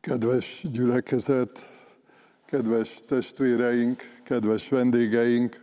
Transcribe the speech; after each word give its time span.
Kedves 0.00 0.66
gyülekezet, 0.72 1.72
kedves 2.46 3.00
testvéreink, 3.06 4.02
kedves 4.24 4.68
vendégeink, 4.68 5.60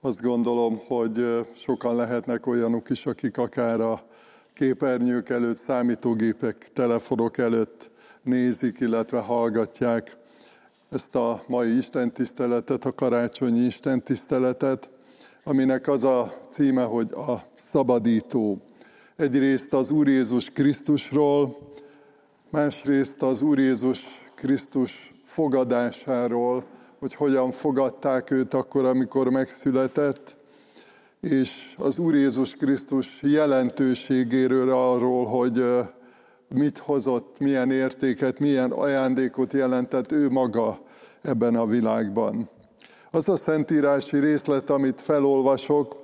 azt 0.00 0.20
gondolom, 0.20 0.80
hogy 0.86 1.46
sokan 1.54 1.96
lehetnek 1.96 2.46
olyanok 2.46 2.90
is, 2.90 3.06
akik 3.06 3.38
akár 3.38 3.80
a 3.80 4.06
képernyők 4.52 5.28
előtt, 5.28 5.56
számítógépek, 5.56 6.68
telefonok 6.72 7.38
előtt 7.38 7.90
nézik, 8.22 8.80
illetve 8.80 9.18
hallgatják 9.18 10.16
ezt 10.90 11.14
a 11.14 11.42
mai 11.46 11.76
istentiszteletet, 11.76 12.84
a 12.84 12.92
karácsonyi 12.92 13.60
istentiszteletet, 13.60 14.88
aminek 15.44 15.88
az 15.88 16.04
a 16.04 16.46
címe, 16.50 16.82
hogy 16.82 17.12
a 17.12 17.42
szabadító. 17.54 18.62
Egyrészt 19.16 19.72
az 19.72 19.90
Úr 19.90 20.08
Jézus 20.08 20.50
Krisztusról, 20.50 21.68
másrészt 22.50 23.22
az 23.22 23.42
Úr 23.42 23.58
Jézus 23.58 24.30
Krisztus 24.34 25.14
fogadásáról, 25.24 26.64
hogy 26.98 27.14
hogyan 27.14 27.52
fogadták 27.52 28.30
őt 28.30 28.54
akkor, 28.54 28.84
amikor 28.84 29.30
megszületett, 29.30 30.36
és 31.20 31.74
az 31.78 31.98
Úr 31.98 32.14
Jézus 32.14 32.54
Krisztus 32.54 33.22
jelentőségéről 33.22 34.70
arról, 34.70 35.26
hogy 35.26 35.64
mit 36.48 36.78
hozott, 36.78 37.38
milyen 37.38 37.70
értéket, 37.70 38.38
milyen 38.38 38.70
ajándékot 38.70 39.52
jelentett 39.52 40.12
ő 40.12 40.30
maga 40.30 40.80
ebben 41.22 41.54
a 41.54 41.66
világban. 41.66 42.48
Az 43.10 43.28
a 43.28 43.36
szentírási 43.36 44.18
részlet, 44.18 44.70
amit 44.70 45.00
felolvasok, 45.00 45.96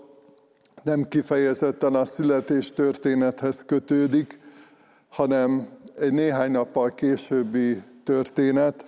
nem 0.83 1.09
kifejezetten 1.09 1.95
a 1.95 2.05
születés 2.05 2.73
történethez 2.73 3.65
kötődik, 3.65 4.39
hanem 5.09 5.76
egy 5.99 6.13
néhány 6.13 6.51
nappal 6.51 6.95
későbbi 6.95 7.83
történet. 8.05 8.85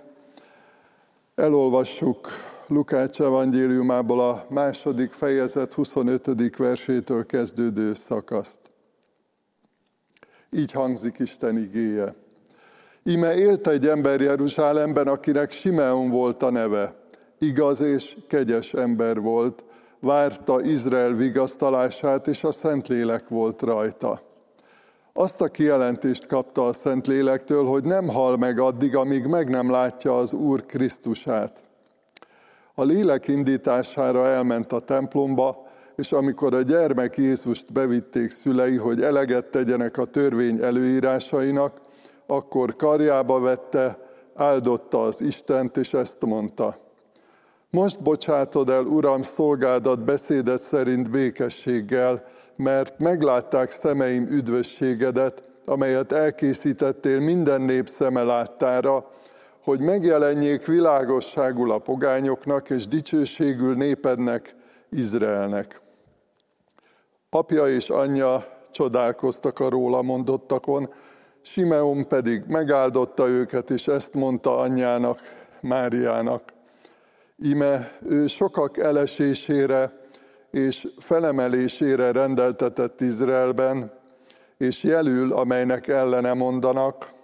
Elolvassuk 1.35 2.27
Lukács 2.67 3.21
evangéliumából 3.21 4.19
a 4.19 4.45
második 4.49 5.11
fejezet 5.11 5.73
25. 5.73 6.55
versétől 6.57 7.25
kezdődő 7.25 7.93
szakaszt. 7.93 8.59
Így 10.51 10.71
hangzik 10.71 11.19
Isten 11.19 11.57
igéje. 11.57 12.15
Íme 13.03 13.35
élt 13.35 13.67
egy 13.67 13.87
ember 13.87 14.21
Jeruzsálemben, 14.21 15.07
akinek 15.07 15.51
Simeon 15.51 16.09
volt 16.09 16.43
a 16.43 16.49
neve. 16.49 16.95
Igaz 17.39 17.81
és 17.81 18.17
kegyes 18.27 18.73
ember 18.73 19.19
volt, 19.19 19.63
várta 19.99 20.61
Izrael 20.61 21.13
vigasztalását, 21.13 22.27
és 22.27 22.43
a 22.43 22.51
Szentlélek 22.51 23.27
volt 23.27 23.61
rajta 23.61 24.28
azt 25.13 25.41
a 25.41 25.47
kijelentést 25.47 26.25
kapta 26.25 26.65
a 26.65 26.73
Szentlélektől, 26.73 27.65
hogy 27.65 27.83
nem 27.83 28.07
hal 28.07 28.37
meg 28.37 28.59
addig, 28.59 28.95
amíg 28.95 29.25
meg 29.25 29.49
nem 29.49 29.71
látja 29.71 30.17
az 30.17 30.33
Úr 30.33 30.65
Krisztusát. 30.65 31.63
A 32.73 32.83
lélek 32.83 33.27
indítására 33.27 34.25
elment 34.25 34.71
a 34.71 34.79
templomba, 34.79 35.67
és 35.95 36.11
amikor 36.11 36.53
a 36.53 36.61
gyermek 36.61 37.17
Jézust 37.17 37.73
bevitték 37.73 38.29
szülei, 38.29 38.75
hogy 38.75 39.01
eleget 39.01 39.45
tegyenek 39.45 39.97
a 39.97 40.05
törvény 40.05 40.59
előírásainak, 40.61 41.77
akkor 42.27 42.75
karjába 42.75 43.39
vette, 43.39 43.97
áldotta 44.35 45.01
az 45.01 45.21
Istent, 45.21 45.77
és 45.77 45.93
ezt 45.93 46.25
mondta. 46.25 46.77
Most 47.69 48.01
bocsátod 48.01 48.69
el, 48.69 48.83
Uram, 48.83 49.21
szolgádat 49.21 50.03
beszédet 50.03 50.61
szerint 50.61 51.09
békességgel, 51.09 52.27
mert 52.59 52.99
meglátták 52.99 53.71
szemeim 53.71 54.27
üdvösségedet, 54.29 55.43
amelyet 55.65 56.11
elkészítettél 56.11 57.19
minden 57.19 57.61
nép 57.61 57.87
szeme 57.87 58.21
láttára, 58.23 59.11
hogy 59.63 59.79
megjelenjék 59.79 60.65
világosságul 60.65 61.71
a 61.71 61.77
pogányoknak 61.77 62.69
és 62.69 62.87
dicsőségül 62.87 63.75
népednek, 63.75 64.55
Izraelnek. 64.89 65.81
Apja 67.29 67.67
és 67.67 67.89
anyja 67.89 68.45
csodálkoztak 68.71 69.59
a 69.59 69.69
róla 69.69 70.01
mondottakon, 70.01 70.93
Simeon 71.41 72.07
pedig 72.07 72.43
megáldotta 72.47 73.27
őket, 73.27 73.69
és 73.69 73.87
ezt 73.87 74.13
mondta 74.13 74.57
anyjának, 74.57 75.19
Máriának. 75.61 76.43
Ime 77.37 77.97
ő 78.05 78.27
sokak 78.27 78.77
elesésére 78.77 79.98
és 80.51 80.87
felemelésére 80.97 82.11
rendeltetett 82.11 83.01
Izraelben, 83.01 83.91
és 84.57 84.83
jelül, 84.83 85.33
amelynek 85.33 85.87
ellene 85.87 86.33
mondanak, 86.33 87.17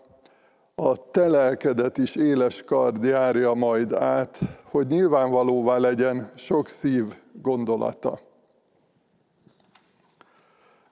a 0.76 1.12
te 1.12 1.28
lelkedet 1.28 1.98
is 1.98 2.16
éles 2.16 2.64
kard 2.64 3.04
járja 3.04 3.54
majd 3.54 3.94
át, 3.94 4.40
hogy 4.64 4.88
nyilvánvalóvá 4.88 5.78
legyen 5.78 6.32
sok 6.36 6.70
szív 6.70 7.04
gondolata. 7.42 8.20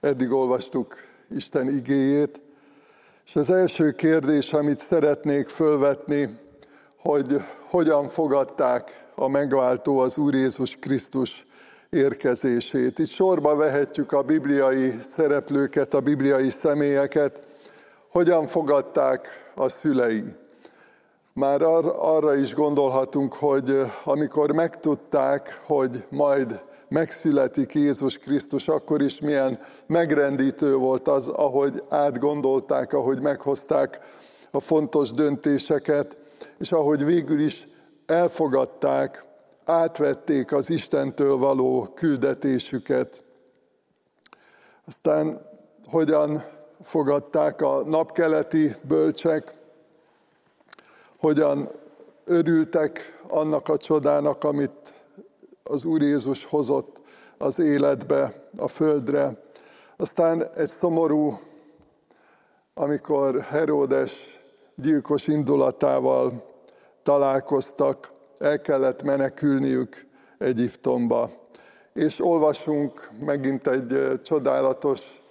Eddig 0.00 0.32
olvastuk 0.32 0.96
Isten 1.30 1.68
igéjét, 1.68 2.40
és 3.26 3.36
az 3.36 3.50
első 3.50 3.92
kérdés, 3.92 4.52
amit 4.52 4.78
szeretnék 4.78 5.48
fölvetni, 5.48 6.38
hogy 6.98 7.40
hogyan 7.70 8.08
fogadták 8.08 9.06
a 9.14 9.28
megváltó 9.28 9.98
az 9.98 10.18
Úr 10.18 10.34
Jézus 10.34 10.76
Krisztus 10.76 11.46
érkezését. 11.94 12.98
Itt 12.98 13.06
sorba 13.06 13.56
vehetjük 13.56 14.12
a 14.12 14.22
bibliai 14.22 14.94
szereplőket, 15.00 15.94
a 15.94 16.00
bibliai 16.00 16.48
személyeket, 16.48 17.38
hogyan 18.08 18.46
fogadták 18.46 19.28
a 19.54 19.68
szülei. 19.68 20.24
Már 21.32 21.62
arra 21.62 22.36
is 22.36 22.54
gondolhatunk, 22.54 23.34
hogy 23.34 23.80
amikor 24.04 24.52
megtudták, 24.52 25.62
hogy 25.66 26.04
majd 26.08 26.60
megszületik 26.88 27.74
Jézus 27.74 28.18
Krisztus, 28.18 28.68
akkor 28.68 29.02
is 29.02 29.20
milyen 29.20 29.58
megrendítő 29.86 30.74
volt 30.74 31.08
az, 31.08 31.28
ahogy 31.28 31.82
átgondolták, 31.88 32.92
ahogy 32.92 33.20
meghozták 33.20 34.00
a 34.50 34.60
fontos 34.60 35.10
döntéseket, 35.10 36.16
és 36.58 36.72
ahogy 36.72 37.04
végül 37.04 37.40
is 37.40 37.68
elfogadták 38.06 39.24
átvették 39.64 40.52
az 40.52 40.70
Istentől 40.70 41.36
való 41.36 41.88
küldetésüket. 41.94 43.24
Aztán 44.86 45.46
hogyan 45.86 46.44
fogadták 46.82 47.60
a 47.60 47.84
napkeleti 47.84 48.76
bölcsek, 48.82 49.54
hogyan 51.18 51.70
örültek 52.24 53.20
annak 53.28 53.68
a 53.68 53.76
csodának, 53.76 54.44
amit 54.44 54.94
az 55.62 55.84
Úr 55.84 56.02
Jézus 56.02 56.44
hozott 56.44 57.00
az 57.38 57.58
életbe, 57.58 58.48
a 58.56 58.68
földre. 58.68 59.42
Aztán 59.96 60.50
egy 60.56 60.68
szomorú, 60.68 61.38
amikor 62.74 63.40
Heródes 63.40 64.44
gyilkos 64.74 65.26
indulatával 65.26 66.52
találkoztak, 67.02 68.12
el 68.44 68.60
kellett 68.60 69.02
menekülniük 69.02 70.06
Egyiptomba. 70.38 71.30
És 71.94 72.20
olvasunk 72.20 73.10
megint 73.20 73.66
egy 73.66 74.20
csodálatos 74.22 75.22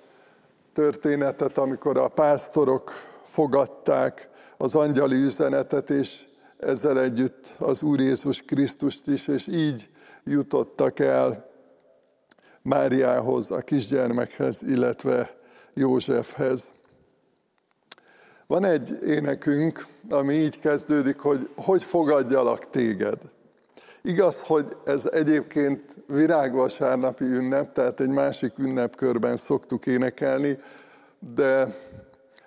történetet, 0.73 1.57
amikor 1.57 1.97
a 1.97 2.07
pásztorok 2.07 2.91
fogadták 3.23 4.29
az 4.57 4.75
angyali 4.75 5.15
üzenetet, 5.15 5.89
és 5.89 6.27
ezzel 6.57 6.99
együtt 6.99 7.55
az 7.57 7.83
Úr 7.83 7.99
Jézus 7.99 8.41
Krisztust 8.41 9.07
is, 9.07 9.27
és 9.27 9.47
így 9.47 9.89
jutottak 10.23 10.99
el 10.99 11.51
Máriához, 12.61 13.51
a 13.51 13.59
kisgyermekhez, 13.59 14.61
illetve 14.61 15.35
Józsefhez. 15.73 16.73
Van 18.53 18.65
egy 18.65 18.99
énekünk, 19.05 19.87
ami 20.09 20.33
így 20.33 20.59
kezdődik, 20.59 21.19
hogy 21.19 21.49
hogy 21.55 21.83
fogadjalak 21.83 22.69
téged. 22.69 23.17
Igaz, 24.01 24.41
hogy 24.41 24.75
ez 24.85 25.05
egyébként 25.05 25.81
virágvasárnapi 26.07 27.23
ünnep, 27.23 27.73
tehát 27.73 27.99
egy 27.99 28.09
másik 28.09 28.57
ünnepkörben 28.57 29.37
szoktuk 29.37 29.85
énekelni, 29.85 30.59
de 31.35 31.75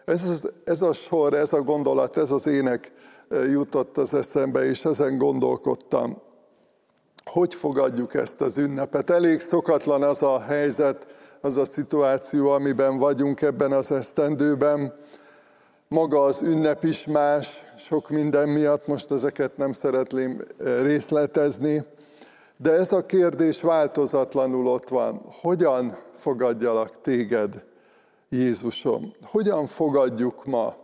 ez, 0.05 0.47
ez 0.65 0.83
a 0.83 0.93
sor, 0.93 1.35
ez 1.35 1.53
a 1.53 1.63
gondolat, 1.63 2.17
ez 2.17 2.31
az 2.31 2.47
ének 2.47 2.93
eh, 3.29 3.51
jutott 3.51 3.99
az 3.99 4.15
eszembe, 4.15 4.65
és 4.65 4.85
ezen 4.85 5.19
gondolkodtam. 5.19 6.23
Hogy 7.25 7.55
fogadjuk 7.55 8.15
ezt 8.15 8.41
az 8.41 8.59
ünnepet? 8.59 9.11
Elég 9.11 9.41
szokatlan 9.41 10.03
az 10.03 10.23
a 10.23 10.41
helyzet, 10.41 11.07
az 11.41 11.57
a 11.57 11.65
szituáció, 11.65 12.51
amiben 12.51 12.99
vagyunk 12.99 13.43
ebben 13.43 13.73
az 13.73 13.93
esztendőben, 13.93 15.05
maga 15.89 16.25
az 16.25 16.43
ünnep 16.43 16.85
is 16.85 17.07
más, 17.07 17.63
sok 17.77 18.09
minden 18.09 18.49
miatt, 18.49 18.87
most 18.87 19.11
ezeket 19.11 19.57
nem 19.57 19.73
szeretném 19.73 20.45
eh, 20.59 20.83
részletezni, 20.83 21.85
de 22.57 22.73
ez 22.73 22.93
a 22.93 23.07
kérdés 23.07 23.61
változatlanul 23.61 24.67
ott 24.67 24.89
van. 24.89 25.23
Hogyan 25.41 25.99
fogadjalak 26.17 27.01
téged, 27.01 27.65
Jézusom? 28.29 29.13
Hogyan 29.23 29.67
fogadjuk 29.67 30.45
ma 30.45 30.77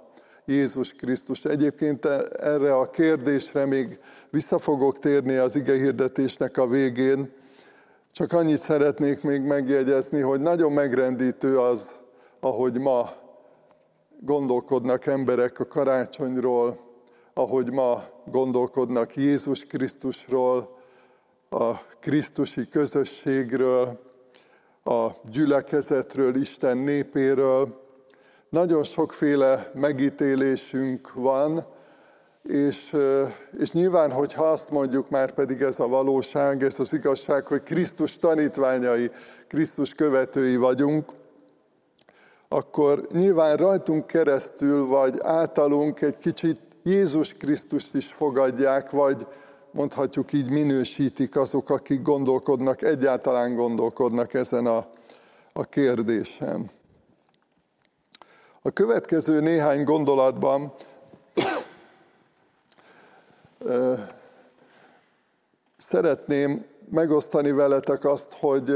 Jézus 0.45 0.93
Krisztus. 0.93 1.45
Egyébként 1.45 2.05
erre 2.41 2.75
a 2.75 2.91
kérdésre 2.91 3.65
még 3.67 3.99
vissza 4.31 4.59
fogok 4.59 4.99
térni 4.99 5.35
az 5.37 5.57
ige 5.57 5.75
hirdetésnek 5.75 6.57
a 6.57 6.67
végén, 6.67 7.33
csak 8.13 8.33
annyit 8.33 8.59
szeretnék 8.59 9.23
még 9.23 9.41
megjegyezni, 9.41 10.21
hogy 10.21 10.41
nagyon 10.41 10.73
megrendítő 10.73 11.59
az, 11.59 11.97
ahogy 12.41 12.79
ma 12.79 13.22
gondolkodnak 14.25 15.07
emberek 15.07 15.61
a 15.61 15.67
karácsonyról, 15.67 16.79
ahogy 17.35 17.73
ma 17.73 18.05
gondolkodnak 18.25 19.17
Jézus 19.17 19.65
Krisztusról, 19.65 20.81
a 21.49 21.73
Krisztusi 22.01 22.69
közösségről, 22.69 24.01
a 24.85 25.09
gyülekezetről, 25.31 26.37
Isten 26.37 26.77
népéről. 26.77 27.81
Nagyon 28.49 28.83
sokféle 28.83 29.71
megítélésünk 29.75 31.13
van, 31.15 31.67
és, 32.43 32.97
és 33.59 33.73
nyilván, 33.73 34.13
hogyha 34.13 34.51
azt 34.51 34.71
mondjuk, 34.71 35.11
már 35.11 35.33
pedig 35.33 35.61
ez 35.61 35.81
a 35.81 35.89
valóság, 35.89 36.63
ez 36.63 36.81
az 36.81 36.93
igazság, 36.93 37.47
hogy 37.47 37.63
Krisztus 37.63 38.19
tanítványai, 38.19 39.11
Krisztus 39.49 39.95
követői 39.95 40.57
vagyunk, 40.57 41.13
akkor 42.53 43.07
nyilván 43.13 43.57
rajtunk 43.57 44.07
keresztül, 44.07 44.87
vagy 44.87 45.19
általunk 45.23 46.01
egy 46.01 46.19
kicsit 46.19 46.61
Jézus 46.83 47.35
Krisztust 47.35 47.95
is 47.95 48.13
fogadják, 48.13 48.91
vagy 48.91 49.27
mondhatjuk 49.71 50.33
így 50.33 50.49
minősítik 50.49 51.37
azok, 51.37 51.71
akik 51.71 52.03
gondolkodnak, 52.03 52.83
egyáltalán 52.83 53.55
gondolkodnak 53.55 54.35
ezen 54.35 54.67
a, 54.67 54.87
a 55.53 55.65
kérdésen. 55.65 56.71
A 58.63 58.71
következő 58.71 59.41
néhány 59.41 59.85
gondolatban 59.85 60.73
szeretném 65.77 66.65
megosztani 66.91 67.51
veletek 67.51 68.05
azt, 68.05 68.33
hogy 68.33 68.71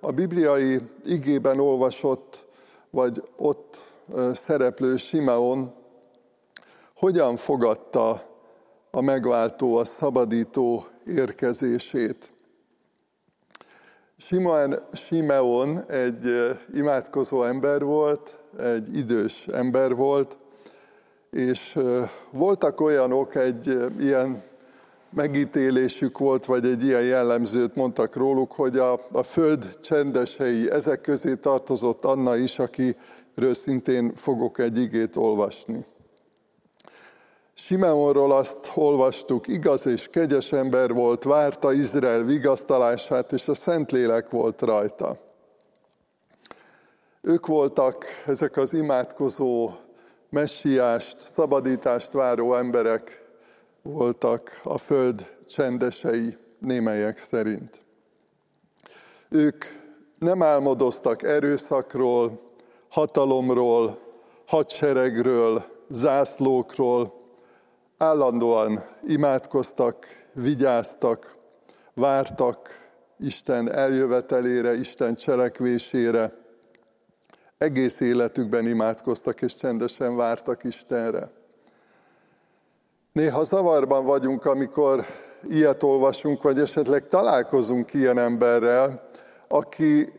a 0.00 0.12
bibliai 0.12 0.80
igében 1.04 1.60
olvasott, 1.60 2.44
vagy 2.94 3.22
ott 3.36 3.82
szereplő 4.32 4.96
Simeon 4.96 5.74
hogyan 6.96 7.36
fogadta 7.36 8.22
a 8.90 9.00
megváltó, 9.00 9.76
a 9.76 9.84
szabadító 9.84 10.86
érkezését. 11.06 12.32
Simon, 14.16 14.74
Simeon 14.92 15.90
egy 15.90 16.24
imádkozó 16.74 17.42
ember 17.42 17.82
volt, 17.82 18.38
egy 18.58 18.96
idős 18.96 19.46
ember 19.46 19.94
volt, 19.94 20.36
és 21.30 21.78
voltak 22.30 22.80
olyanok, 22.80 23.34
egy 23.34 23.78
ilyen 23.98 24.42
megítélésük 25.14 26.18
volt, 26.18 26.44
vagy 26.44 26.66
egy 26.66 26.84
ilyen 26.84 27.02
jellemzőt 27.02 27.74
mondtak 27.74 28.16
róluk, 28.16 28.52
hogy 28.52 28.78
a, 28.78 28.92
a 29.12 29.22
föld 29.22 29.78
csendesei, 29.80 30.70
ezek 30.70 31.00
közé 31.00 31.34
tartozott 31.34 32.04
Anna 32.04 32.36
is, 32.36 32.58
akiről 32.58 33.54
szintén 33.54 34.14
fogok 34.14 34.58
egy 34.58 34.78
igét 34.78 35.16
olvasni. 35.16 35.86
Simeonról 37.54 38.32
azt 38.32 38.70
olvastuk, 38.74 39.48
igaz 39.48 39.86
és 39.86 40.08
kegyes 40.08 40.52
ember 40.52 40.92
volt, 40.92 41.22
várta 41.22 41.72
Izrael 41.72 42.22
vigasztalását, 42.22 43.32
és 43.32 43.48
a 43.48 43.54
Szentlélek 43.54 44.30
volt 44.30 44.62
rajta. 44.62 45.18
Ők 47.20 47.46
voltak 47.46 48.04
ezek 48.26 48.56
az 48.56 48.72
imádkozó, 48.72 49.70
messiást, 50.30 51.20
szabadítást 51.20 52.12
váró 52.12 52.54
emberek 52.54 53.23
voltak 53.84 54.60
a 54.62 54.78
föld 54.78 55.26
csendesei 55.48 56.36
némelyek 56.58 57.18
szerint. 57.18 57.80
Ők 59.28 59.64
nem 60.18 60.42
álmodoztak 60.42 61.22
erőszakról, 61.22 62.52
hatalomról, 62.88 63.98
hadseregről, 64.46 65.64
zászlókról, 65.88 67.14
állandóan 67.98 68.84
imádkoztak, 69.06 70.06
vigyáztak, 70.32 71.36
vártak 71.94 72.68
Isten 73.18 73.72
eljövetelére, 73.72 74.74
Isten 74.74 75.14
cselekvésére. 75.14 76.32
Egész 77.58 78.00
életükben 78.00 78.66
imádkoztak 78.66 79.42
és 79.42 79.54
csendesen 79.54 80.16
vártak 80.16 80.64
Istenre. 80.64 81.43
Néha 83.14 83.44
zavarban 83.44 84.04
vagyunk, 84.04 84.44
amikor 84.44 85.04
ilyet 85.48 85.82
olvasunk, 85.82 86.42
vagy 86.42 86.58
esetleg 86.58 87.08
találkozunk 87.08 87.92
ilyen 87.94 88.18
emberrel, 88.18 89.08
aki 89.48 90.12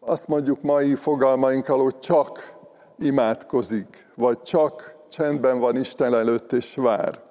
azt 0.00 0.28
mondjuk 0.28 0.62
mai 0.62 0.94
fogalmainkkal, 0.94 1.82
hogy 1.82 1.98
csak 1.98 2.54
imádkozik, 2.98 4.06
vagy 4.14 4.42
csak 4.42 4.94
csendben 5.08 5.58
van 5.58 5.76
Isten 5.76 6.14
előtt 6.14 6.52
és 6.52 6.74
vár. 6.74 7.22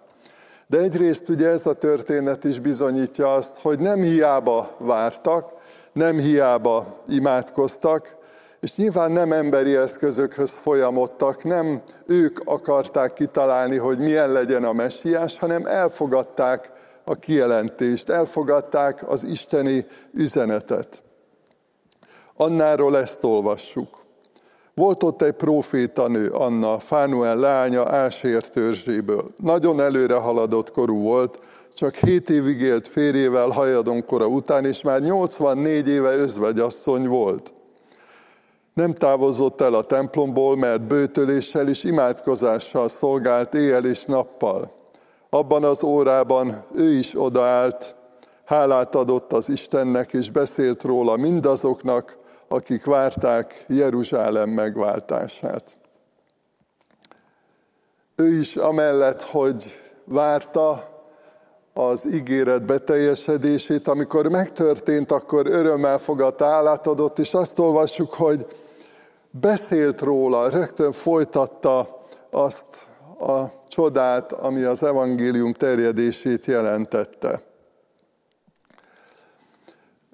De 0.67 0.77
egyrészt 0.77 1.29
ugye 1.29 1.47
ez 1.47 1.65
a 1.65 1.73
történet 1.73 2.43
is 2.43 2.59
bizonyítja 2.59 3.33
azt, 3.33 3.61
hogy 3.61 3.79
nem 3.79 4.01
hiába 4.01 4.75
vártak, 4.77 5.53
nem 5.93 6.17
hiába 6.17 7.03
imádkoztak, 7.07 8.15
és 8.59 8.75
nyilván 8.75 9.11
nem 9.11 9.31
emberi 9.31 9.75
eszközökhöz 9.75 10.51
folyamodtak, 10.51 11.43
nem 11.43 11.81
ők 12.05 12.39
akarták 12.45 13.13
kitalálni, 13.13 13.77
hogy 13.77 13.97
milyen 13.97 14.31
legyen 14.31 14.63
a 14.63 14.73
messiás, 14.73 15.39
hanem 15.39 15.65
elfogadták 15.65 16.71
a 17.03 17.15
kijelentést, 17.15 18.09
elfogadták 18.09 19.09
az 19.09 19.23
isteni 19.23 19.85
üzenetet. 20.13 21.03
Annáról 22.35 22.97
ezt 22.97 23.23
olvassuk. 23.23 23.97
Volt 24.73 25.03
ott 25.03 25.21
egy 25.21 25.33
profétanő, 25.33 26.29
Anna, 26.29 26.79
Fánuel 26.79 27.35
leánya 27.35 27.89
Ásér 27.89 28.47
törzséből. 28.47 29.33
Nagyon 29.37 29.79
előre 29.79 30.15
haladott 30.15 30.71
korú 30.71 31.01
volt, 31.01 31.39
csak 31.73 31.95
hét 31.95 32.29
évig 32.29 32.61
élt 32.61 32.87
férjével 32.87 33.47
hajadonkora 33.47 34.27
után, 34.27 34.65
és 34.65 34.81
már 34.81 35.01
84 35.01 35.87
éve 35.87 36.11
özvegyasszony 36.11 37.07
volt. 37.07 37.53
Nem 38.79 38.93
távozott 38.93 39.61
el 39.61 39.73
a 39.73 39.83
templomból, 39.83 40.57
mert 40.57 40.81
bőtöléssel 40.81 41.67
és 41.67 41.83
imádkozással 41.83 42.87
szolgált 42.87 43.53
éjjel 43.53 43.85
és 43.85 44.05
nappal. 44.05 44.71
Abban 45.29 45.63
az 45.63 45.83
órában 45.83 46.65
ő 46.75 46.91
is 46.91 47.19
odaállt, 47.19 47.95
hálát 48.45 48.95
adott 48.95 49.33
az 49.33 49.49
Istennek, 49.49 50.13
és 50.13 50.29
beszélt 50.31 50.83
róla 50.83 51.15
mindazoknak, 51.15 52.17
akik 52.47 52.85
várták 52.85 53.65
Jeruzsálem 53.67 54.49
megváltását. 54.49 55.63
Ő 58.15 58.39
is 58.39 58.55
amellett, 58.55 59.23
hogy 59.23 59.79
várta 60.03 60.89
az 61.73 62.07
ígéret 62.13 62.65
beteljesedését, 62.65 63.87
amikor 63.87 64.27
megtörtént, 64.27 65.11
akkor 65.11 65.47
örömmel 65.47 65.97
fogadta, 65.97 66.45
állát 66.45 66.87
adott, 66.87 67.19
és 67.19 67.33
azt 67.33 67.59
olvassuk, 67.59 68.13
hogy 68.13 68.45
beszélt 69.31 70.01
róla, 70.01 70.49
rögtön 70.49 70.91
folytatta 70.91 72.03
azt 72.29 72.87
a 73.19 73.45
csodát, 73.67 74.31
ami 74.31 74.63
az 74.63 74.83
evangélium 74.83 75.53
terjedését 75.53 76.45
jelentette. 76.45 77.41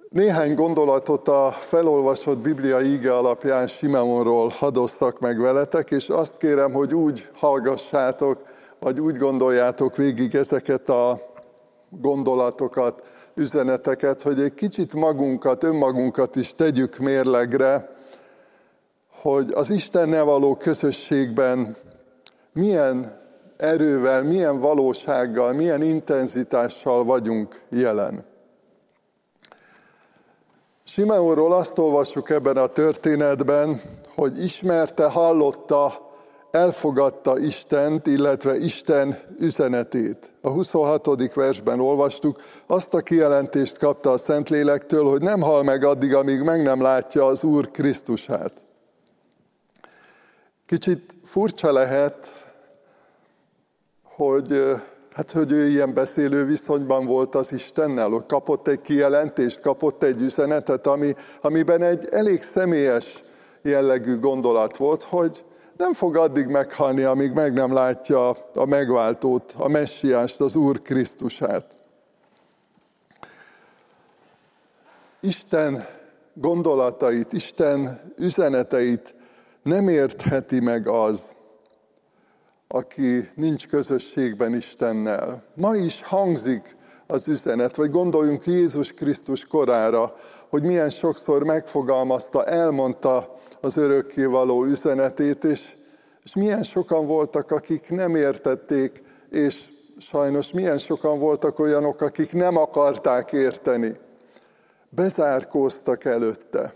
Néhány 0.09 0.55
gondolatot 0.55 1.27
a 1.27 1.51
felolvasott 1.51 2.37
Biblia 2.37 2.81
íge 2.81 3.15
alapján 3.17 3.67
Simeonról 3.67 4.49
hadosszak 4.49 5.19
meg 5.19 5.39
veletek, 5.39 5.91
és 5.91 6.09
azt 6.09 6.37
kérem, 6.37 6.71
hogy 6.71 6.93
úgy 6.93 7.29
hallgassátok, 7.33 8.41
vagy 8.79 8.99
úgy 8.99 9.17
gondoljátok 9.17 9.95
végig 9.95 10.35
ezeket 10.35 10.89
a 10.89 11.19
gondolatokat, 11.89 13.01
üzeneteket, 13.33 14.21
hogy 14.21 14.39
egy 14.39 14.53
kicsit 14.53 14.93
magunkat, 14.93 15.63
önmagunkat 15.63 16.35
is 16.35 16.53
tegyük 16.53 16.97
mérlegre, 16.97 17.94
hogy 19.25 19.51
az 19.53 19.69
Istennel 19.69 20.23
való 20.23 20.55
közösségben 20.55 21.77
milyen 22.53 23.21
erővel, 23.57 24.23
milyen 24.23 24.59
valósággal, 24.59 25.53
milyen 25.53 25.81
intenzitással 25.81 27.03
vagyunk 27.03 27.61
jelen. 27.69 28.25
Simeonról 30.83 31.53
azt 31.53 31.77
olvassuk 31.77 32.29
ebben 32.29 32.57
a 32.57 32.67
történetben, 32.67 33.81
hogy 34.15 34.43
ismerte, 34.43 35.05
hallotta, 35.05 36.11
elfogadta 36.51 37.39
Istent, 37.39 38.07
illetve 38.07 38.57
Isten 38.57 39.19
üzenetét. 39.39 40.31
A 40.41 40.49
26. 40.49 41.33
versben 41.33 41.79
olvastuk, 41.79 42.41
azt 42.67 42.93
a 42.93 43.01
kijelentést 43.01 43.77
kapta 43.77 44.11
a 44.11 44.17
Szentlélektől, 44.17 45.03
hogy 45.03 45.21
nem 45.21 45.41
hal 45.41 45.63
meg 45.63 45.83
addig, 45.83 46.15
amíg 46.15 46.41
meg 46.41 46.63
nem 46.63 46.81
látja 46.81 47.25
az 47.25 47.43
Úr 47.43 47.71
Krisztusát. 47.71 48.64
Kicsit 50.65 51.13
furcsa 51.23 51.71
lehet 51.71 52.45
hogy, 54.15 54.61
hát, 55.13 55.31
hogy 55.31 55.51
ő 55.51 55.67
ilyen 55.67 55.93
beszélő 55.93 56.45
viszonyban 56.45 57.05
volt 57.05 57.35
az 57.35 57.53
Istennel, 57.53 58.09
hogy 58.09 58.25
kapott 58.25 58.67
egy 58.67 58.81
kijelentést, 58.81 59.59
kapott 59.59 60.03
egy 60.03 60.21
üzenetet, 60.21 60.87
ami, 60.87 61.15
amiben 61.41 61.81
egy 61.81 62.07
elég 62.11 62.41
személyes 62.41 63.23
jellegű 63.61 64.19
gondolat 64.19 64.77
volt, 64.77 65.03
hogy 65.03 65.45
nem 65.77 65.93
fog 65.93 66.17
addig 66.17 66.47
meghalni, 66.47 67.03
amíg 67.03 67.31
meg 67.31 67.53
nem 67.53 67.73
látja 67.73 68.29
a 68.53 68.65
megváltót, 68.65 69.53
a 69.57 69.67
messiást, 69.67 70.39
az 70.39 70.55
Úr 70.55 70.81
Krisztusát. 70.81 71.65
Isten 75.19 75.87
gondolatait, 76.33 77.33
Isten 77.33 78.01
üzeneteit 78.17 79.14
nem 79.65 79.87
értheti 79.87 80.59
meg 80.59 80.87
az, 80.87 81.35
aki 82.67 83.29
nincs 83.35 83.67
közösségben 83.67 84.55
Istennel. 84.55 85.43
Ma 85.55 85.75
is 85.75 86.03
hangzik 86.03 86.75
az 87.07 87.27
üzenet, 87.27 87.75
vagy 87.75 87.89
gondoljunk 87.89 88.45
Jézus 88.45 88.93
Krisztus 88.93 89.45
korára, 89.45 90.15
hogy 90.49 90.63
milyen 90.63 90.89
sokszor 90.89 91.43
megfogalmazta, 91.43 92.45
elmondta 92.45 93.39
az 93.61 93.77
örökkévaló 93.77 94.65
üzenetét, 94.65 95.43
és, 95.43 95.75
és 96.23 96.35
milyen 96.35 96.63
sokan 96.63 97.07
voltak, 97.07 97.51
akik 97.51 97.89
nem 97.89 98.15
értették, 98.15 99.01
és 99.29 99.69
sajnos 99.97 100.51
milyen 100.51 100.77
sokan 100.77 101.19
voltak 101.19 101.59
olyanok, 101.59 102.01
akik 102.01 102.33
nem 102.33 102.57
akarták 102.57 103.31
érteni. 103.31 103.95
Bezárkóztak 104.89 106.05
előtte, 106.05 106.73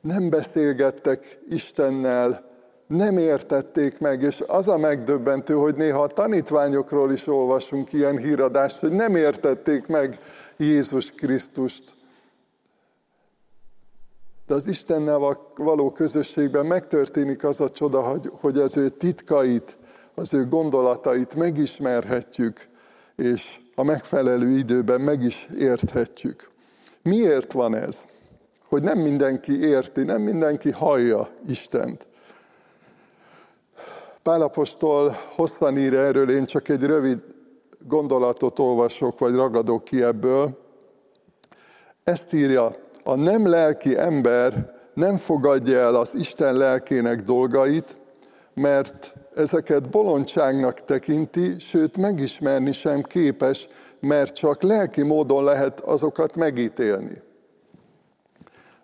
nem 0.00 0.30
beszélgettek 0.30 1.38
Istennel, 1.48 2.46
nem 2.86 3.18
értették 3.18 3.98
meg, 3.98 4.22
és 4.22 4.42
az 4.46 4.68
a 4.68 4.76
megdöbbentő, 4.76 5.54
hogy 5.54 5.74
néha 5.74 6.02
a 6.02 6.06
tanítványokról 6.06 7.12
is 7.12 7.26
olvasunk 7.26 7.92
ilyen 7.92 8.18
híradást, 8.18 8.78
hogy 8.78 8.92
nem 8.92 9.16
értették 9.16 9.86
meg 9.86 10.18
Jézus 10.56 11.12
Krisztust. 11.12 11.96
De 14.46 14.54
az 14.54 14.66
Istennel 14.66 15.38
való 15.56 15.92
közösségben 15.92 16.66
megtörténik 16.66 17.44
az 17.44 17.60
a 17.60 17.68
csoda, 17.68 18.20
hogy, 18.40 18.58
az 18.58 18.76
ő 18.76 18.88
titkait, 18.88 19.76
az 20.14 20.34
ő 20.34 20.46
gondolatait 20.46 21.34
megismerhetjük, 21.34 22.68
és 23.16 23.60
a 23.74 23.82
megfelelő 23.82 24.48
időben 24.58 25.00
meg 25.00 25.22
is 25.22 25.48
érthetjük. 25.58 26.50
Miért 27.02 27.52
van 27.52 27.74
ez? 27.74 28.06
Hogy 28.68 28.82
nem 28.82 28.98
mindenki 28.98 29.60
érti, 29.60 30.02
nem 30.02 30.22
mindenki 30.22 30.70
hallja 30.70 31.28
Istent. 31.46 32.06
Pálapostól 34.22 35.16
hosszan 35.34 35.78
ír 35.78 35.94
erről, 35.94 36.30
én 36.30 36.44
csak 36.44 36.68
egy 36.68 36.82
rövid 36.82 37.18
gondolatot 37.86 38.58
olvasok, 38.58 39.18
vagy 39.18 39.34
ragadok 39.34 39.84
ki 39.84 40.02
ebből. 40.02 40.58
Ezt 42.04 42.32
írja, 42.32 42.76
a 43.04 43.14
nem 43.14 43.48
lelki 43.48 43.98
ember 43.98 44.74
nem 44.94 45.16
fogadja 45.16 45.78
el 45.78 45.94
az 45.94 46.14
Isten 46.14 46.56
lelkének 46.56 47.22
dolgait, 47.22 47.96
mert 48.54 49.12
ezeket 49.34 49.90
bolondságnak 49.90 50.84
tekinti, 50.84 51.58
sőt 51.58 51.96
megismerni 51.96 52.72
sem 52.72 53.02
képes, 53.02 53.68
mert 54.00 54.34
csak 54.34 54.62
lelki 54.62 55.02
módon 55.02 55.44
lehet 55.44 55.80
azokat 55.80 56.36
megítélni. 56.36 57.26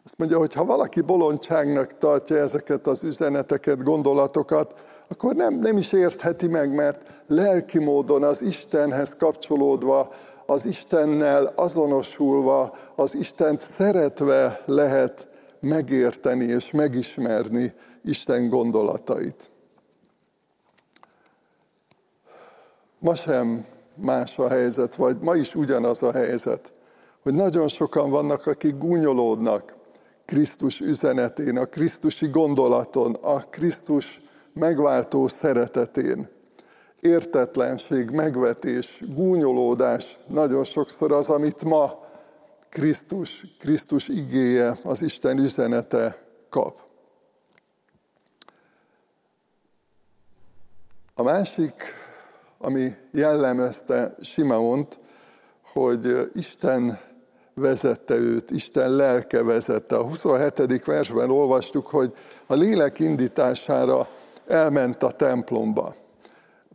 Azt 0.05 0.19
mondja, 0.19 0.39
hogy 0.39 0.55
ha 0.55 0.65
valaki 0.65 1.01
bolondságnak 1.01 1.99
tartja 1.99 2.37
ezeket 2.37 2.87
az 2.87 3.05
üzeneteket, 3.05 3.83
gondolatokat, 3.83 4.75
akkor 5.09 5.35
nem, 5.35 5.55
nem 5.59 5.77
is 5.77 5.93
értheti 5.93 6.47
meg, 6.47 6.75
mert 6.75 7.23
lelki 7.27 7.79
módon 7.79 8.23
az 8.23 8.43
Istenhez 8.43 9.17
kapcsolódva, 9.17 10.13
az 10.47 10.67
Istennel 10.67 11.53
azonosulva, 11.57 12.77
az 12.95 13.15
Istent 13.15 13.61
szeretve 13.61 14.63
lehet 14.67 15.29
megérteni 15.61 16.45
és 16.45 16.71
megismerni 16.71 17.75
Isten 18.05 18.49
gondolatait. 18.49 19.51
Ma 22.99 23.15
sem 23.15 23.67
más 23.95 24.39
a 24.39 24.49
helyzet, 24.49 24.95
vagy 24.95 25.17
ma 25.21 25.35
is 25.35 25.55
ugyanaz 25.55 26.03
a 26.03 26.13
helyzet, 26.13 26.73
hogy 27.23 27.35
nagyon 27.35 27.69
sokan 27.69 28.11
vannak, 28.11 28.47
akik 28.47 28.79
gúnyolódnak 28.79 29.83
Krisztus 30.25 30.81
üzenetén, 30.81 31.59
a 31.59 31.65
Krisztusi 31.65 32.27
gondolaton, 32.29 33.15
a 33.15 33.39
Krisztus 33.39 34.23
megváltó 34.53 35.29
szeretetén. 35.29 36.29
Értetlenség, 37.01 38.11
megvetés, 38.11 39.03
gúnyolódás 39.15 40.17
nagyon 40.27 40.65
sokszor 40.65 41.13
az, 41.13 41.31
amit 41.31 41.65
ma 41.65 42.05
Krisztus, 42.69 43.47
Krisztus 43.59 44.09
igéje, 44.09 44.79
az 44.83 45.03
Isten 45.03 45.39
üzenete 45.39 46.27
kap. 46.49 46.81
A 51.15 51.23
másik, 51.23 51.75
ami 52.59 52.95
jellemezte 53.13 54.17
Simeont, 54.21 54.99
hogy 55.63 56.31
Isten 56.35 56.99
vezette 57.55 58.15
őt, 58.15 58.51
Isten 58.51 58.91
lelke 58.91 59.43
vezette. 59.43 59.97
A 59.97 60.03
27. 60.03 60.85
versben 60.85 61.31
olvastuk, 61.31 61.87
hogy 61.87 62.13
a 62.47 62.55
lélek 62.55 62.99
indítására 62.99 64.09
elment 64.47 65.03
a 65.03 65.11
templomba. 65.11 65.95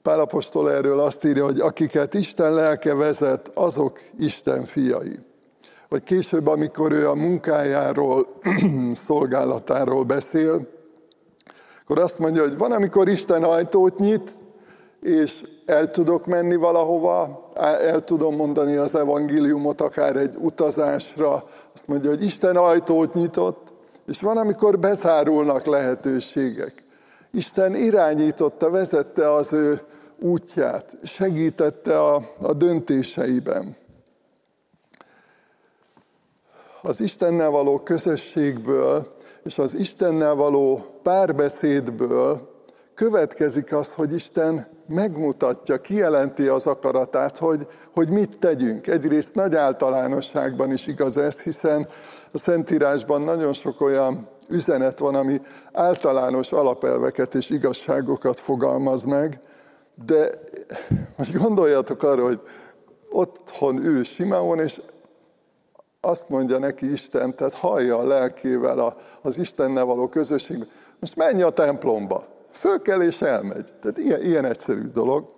Pálapostól 0.01 0.71
erről 0.71 0.99
azt 0.99 1.25
írja, 1.25 1.45
hogy 1.45 1.59
akiket 1.59 2.13
Isten 2.13 2.53
lelke 2.53 2.95
vezet, 2.95 3.51
azok 3.53 3.99
Isten 4.19 4.65
fiai. 4.65 5.19
Vagy 5.89 6.03
később, 6.03 6.47
amikor 6.47 6.91
ő 6.91 7.09
a 7.09 7.15
munkájáról, 7.15 8.39
szolgálatáról 8.93 10.03
beszél, 10.03 10.67
akkor 11.81 11.99
azt 11.99 12.19
mondja, 12.19 12.41
hogy 12.41 12.57
van, 12.57 12.71
amikor 12.71 13.07
Isten 13.07 13.43
ajtót 13.43 13.97
nyit, 13.97 14.31
és 15.01 15.41
el 15.69 15.91
tudok 15.91 16.25
menni 16.25 16.55
valahova, 16.55 17.49
el 17.55 18.03
tudom 18.03 18.35
mondani 18.35 18.75
az 18.75 18.95
evangéliumot 18.95 19.81
akár 19.81 20.15
egy 20.15 20.35
utazásra, 20.39 21.43
azt 21.73 21.87
mondja, 21.87 22.09
hogy 22.09 22.23
Isten 22.23 22.55
ajtót 22.55 23.13
nyitott, 23.13 23.67
és 24.07 24.21
van, 24.21 24.37
amikor 24.37 24.79
bezárulnak 24.79 25.65
lehetőségek. 25.65 26.73
Isten 27.31 27.75
irányította, 27.75 28.69
vezette 28.69 29.33
az 29.33 29.53
ő 29.53 29.81
útját, 30.19 30.97
segítette 31.03 31.99
a, 31.99 32.29
a 32.41 32.53
döntéseiben. 32.53 33.75
Az 36.81 37.01
Istennel 37.01 37.49
való 37.49 37.79
közösségből 37.79 39.17
és 39.43 39.57
az 39.57 39.75
Istennel 39.75 40.35
való 40.35 40.85
párbeszédből 41.03 42.57
következik 42.99 43.73
az, 43.73 43.93
hogy 43.93 44.13
Isten 44.13 44.67
megmutatja, 44.87 45.81
kijelenti 45.81 46.47
az 46.47 46.67
akaratát, 46.67 47.37
hogy, 47.37 47.67
hogy 47.93 48.09
mit 48.09 48.37
tegyünk. 48.37 48.87
Egyrészt 48.87 49.35
nagy 49.35 49.55
általánosságban 49.55 50.71
is 50.71 50.87
igaz 50.87 51.17
ez, 51.17 51.41
hiszen 51.41 51.87
a 52.31 52.37
Szentírásban 52.37 53.21
nagyon 53.21 53.53
sok 53.53 53.81
olyan 53.81 54.27
üzenet 54.47 54.99
van, 54.99 55.15
ami 55.15 55.41
általános 55.73 56.51
alapelveket 56.51 57.35
és 57.35 57.49
igazságokat 57.49 58.39
fogalmaz 58.39 59.03
meg, 59.03 59.39
de 60.05 60.29
most 61.17 61.37
gondoljatok 61.37 62.03
arra, 62.03 62.23
hogy 62.23 62.39
otthon 63.09 63.85
ül 63.85 64.03
Simeon, 64.03 64.59
és 64.59 64.81
azt 66.01 66.29
mondja 66.29 66.57
neki 66.57 66.91
Isten, 66.91 67.35
tehát 67.35 67.53
hallja 67.53 67.97
a 67.97 68.07
lelkével 68.07 68.97
az 69.21 69.37
Istennel 69.37 69.85
való 69.85 70.07
közösségben, 70.07 70.67
most 70.99 71.15
menj 71.15 71.41
a 71.41 71.49
templomba, 71.49 72.37
föl 72.51 72.81
kell 72.81 73.01
és 73.01 73.21
elmegy. 73.21 73.73
Tehát 73.81 73.97
ilyen, 73.97 74.21
ilyen 74.21 74.45
egyszerű 74.45 74.87
dolog. 74.93 75.37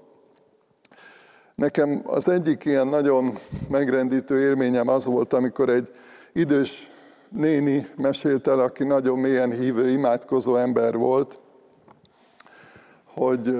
Nekem 1.55 2.03
az 2.05 2.27
egyik 2.27 2.65
ilyen 2.65 2.87
nagyon 2.87 3.37
megrendítő 3.69 4.39
élményem 4.39 4.87
az 4.87 5.05
volt, 5.05 5.33
amikor 5.33 5.69
egy 5.69 5.91
idős 6.33 6.91
néni 7.29 7.87
mesélt 7.95 8.47
el, 8.47 8.59
aki 8.59 8.83
nagyon 8.83 9.19
mélyen 9.19 9.51
hívő, 9.51 9.89
imádkozó 9.89 10.55
ember 10.55 10.97
volt, 10.97 11.39
hogy 13.05 13.55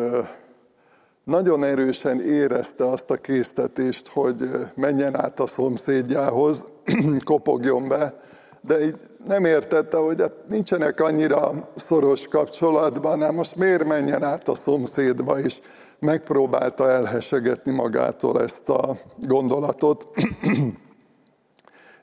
nagyon 1.24 1.64
erősen 1.64 2.22
érezte 2.22 2.90
azt 2.90 3.12
a 3.12 3.16
késztetést, 3.16 4.08
hogy 4.08 4.50
menjen 4.76 5.18
át 5.18 5.40
a 5.40 5.46
szomszédjához, 5.46 6.68
kopogjon 7.24 7.88
be, 7.88 8.22
de 8.62 8.86
így 8.86 8.96
nem 9.26 9.46
értette, 9.46 9.98
hogy 9.98 10.22
hát 10.22 10.34
nincsenek 10.48 11.00
annyira 11.00 11.70
szoros 11.76 12.28
kapcsolatban, 12.28 13.18
nem 13.18 13.36
most 13.36 13.56
miért 13.56 13.86
menjen 13.86 14.24
át 14.24 14.48
a 14.48 14.56
szomszédba, 14.56 15.40
és 15.40 15.60
megpróbálta 16.00 16.90
elhesegetni 16.90 17.72
magától 17.72 18.42
ezt 18.42 18.70
a 18.70 18.98
gondolatot. 19.20 20.08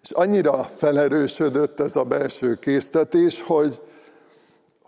És 0.03 0.11
annyira 0.11 0.65
felerősödött 0.77 1.81
ez 1.81 1.97
a 1.97 2.05
belső 2.05 2.55
késztetés, 2.55 3.43
hogy, 3.43 3.83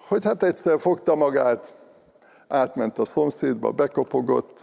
hogy 0.08 0.24
hát 0.24 0.42
egyszer 0.42 0.80
fogta 0.80 1.14
magát, 1.14 1.74
átment 2.48 2.98
a 2.98 3.04
szomszédba, 3.04 3.70
bekopogott, 3.70 4.62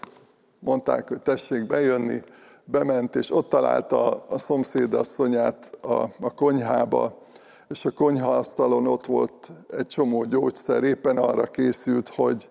mondták, 0.60 1.08
hogy 1.08 1.22
tessék 1.22 1.68
bejönni, 1.68 2.24
bement, 2.64 3.16
és 3.16 3.32
ott 3.32 3.50
találta 3.50 4.26
a 4.30 4.38
szomszédasszonyát 4.38 5.78
a, 5.82 5.94
a 6.20 6.34
konyhába, 6.36 7.27
és 7.70 7.86
a 7.86 7.92
konyhaasztalon 7.92 8.88
ott 8.88 9.06
volt 9.06 9.52
egy 9.70 9.88
csomó 9.88 10.24
gyógyszer, 10.24 10.84
éppen 10.84 11.18
arra 11.18 11.44
készült, 11.44 12.10
hogy, 12.10 12.50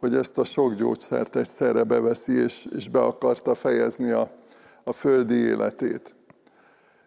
hogy 0.00 0.14
ezt 0.14 0.38
a 0.38 0.44
sok 0.44 0.74
gyógyszert 0.74 1.36
egyszerre 1.36 1.82
beveszi, 1.82 2.42
és, 2.42 2.68
és 2.76 2.88
be 2.88 3.00
akarta 3.00 3.54
fejezni 3.54 4.10
a, 4.10 4.30
a 4.84 4.92
földi 4.92 5.34
életét. 5.34 6.14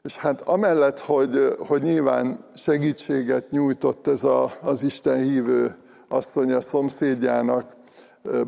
És 0.03 0.17
hát 0.17 0.41
amellett, 0.41 0.99
hogy, 0.99 1.55
hogy 1.67 1.81
nyilván 1.81 2.45
segítséget 2.55 3.51
nyújtott 3.51 4.07
ez 4.07 4.23
a, 4.23 4.51
az 4.61 4.83
Isten 4.83 5.21
hívő 5.21 5.75
asszony 6.07 6.53
a 6.53 6.61
szomszédjának, 6.61 7.75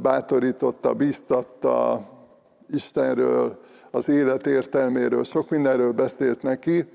bátorította, 0.01 0.93
bíztatta 0.93 2.07
Istenről, 2.69 3.59
az 3.91 4.09
élet 4.09 4.47
értelméről, 4.47 5.23
sok 5.23 5.49
mindenről 5.49 5.91
beszélt 5.91 6.41
neki, 6.41 6.85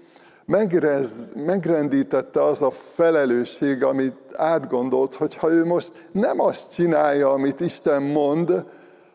megrez, 0.49 1.33
megrendítette 1.35 2.45
az 2.45 2.63
a 2.63 2.71
felelősség, 2.71 3.85
amit 3.85 4.17
átgondolt, 4.37 5.15
hogy 5.15 5.35
ha 5.35 5.51
ő 5.51 5.65
most 5.65 6.09
nem 6.13 6.41
azt 6.41 6.75
csinálja, 6.75 7.33
amit 7.33 7.61
Isten 7.61 8.03
mond, 8.03 8.65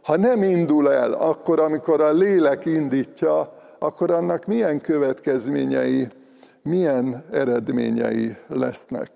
ha 0.03 0.17
nem 0.17 0.43
indul 0.43 0.91
el, 0.91 1.11
akkor, 1.11 1.59
amikor 1.59 2.01
a 2.01 2.11
lélek 2.11 2.65
indítja, 2.65 3.53
akkor 3.79 4.11
annak 4.11 4.45
milyen 4.45 4.81
következményei, 4.81 6.07
milyen 6.61 7.25
eredményei 7.31 8.35
lesznek. 8.47 9.09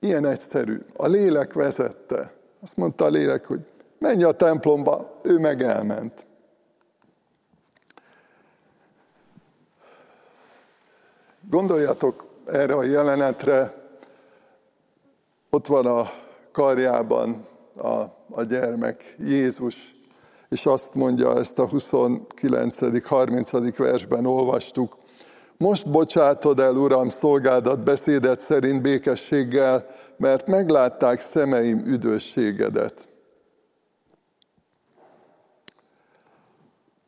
Ilyen 0.00 0.26
egyszerű. 0.26 0.80
A 0.96 1.06
lélek 1.06 1.52
vezette. 1.52 2.32
Azt 2.62 2.76
mondta 2.76 3.04
a 3.04 3.08
lélek, 3.08 3.46
hogy 3.46 3.60
menj 3.98 4.22
a 4.22 4.32
templomba, 4.32 5.20
ő 5.22 5.38
meg 5.38 5.62
elment. 5.62 6.26
Gondoljatok 11.50 12.24
erre 12.46 12.74
a 12.74 12.82
jelenetre, 12.82 13.74
ott 15.50 15.66
van 15.66 15.86
a 15.86 16.10
karjában 16.52 17.46
a, 17.76 17.98
a 18.30 18.42
gyermek, 18.48 19.16
Jézus, 19.18 19.94
és 20.48 20.66
azt 20.66 20.94
mondja, 20.94 21.38
ezt 21.38 21.58
a 21.58 21.68
29. 21.68 23.06
30. 23.06 23.76
versben 23.76 24.26
olvastuk, 24.26 24.96
most 25.56 25.90
bocsátod 25.90 26.60
el, 26.60 26.76
Uram, 26.76 27.08
szolgádat 27.08 27.82
beszédet 27.82 28.40
szerint 28.40 28.82
békességgel, 28.82 29.86
mert 30.16 30.46
meglátták 30.46 31.20
szemeim 31.20 31.78
üdvösségedet. 31.86 33.08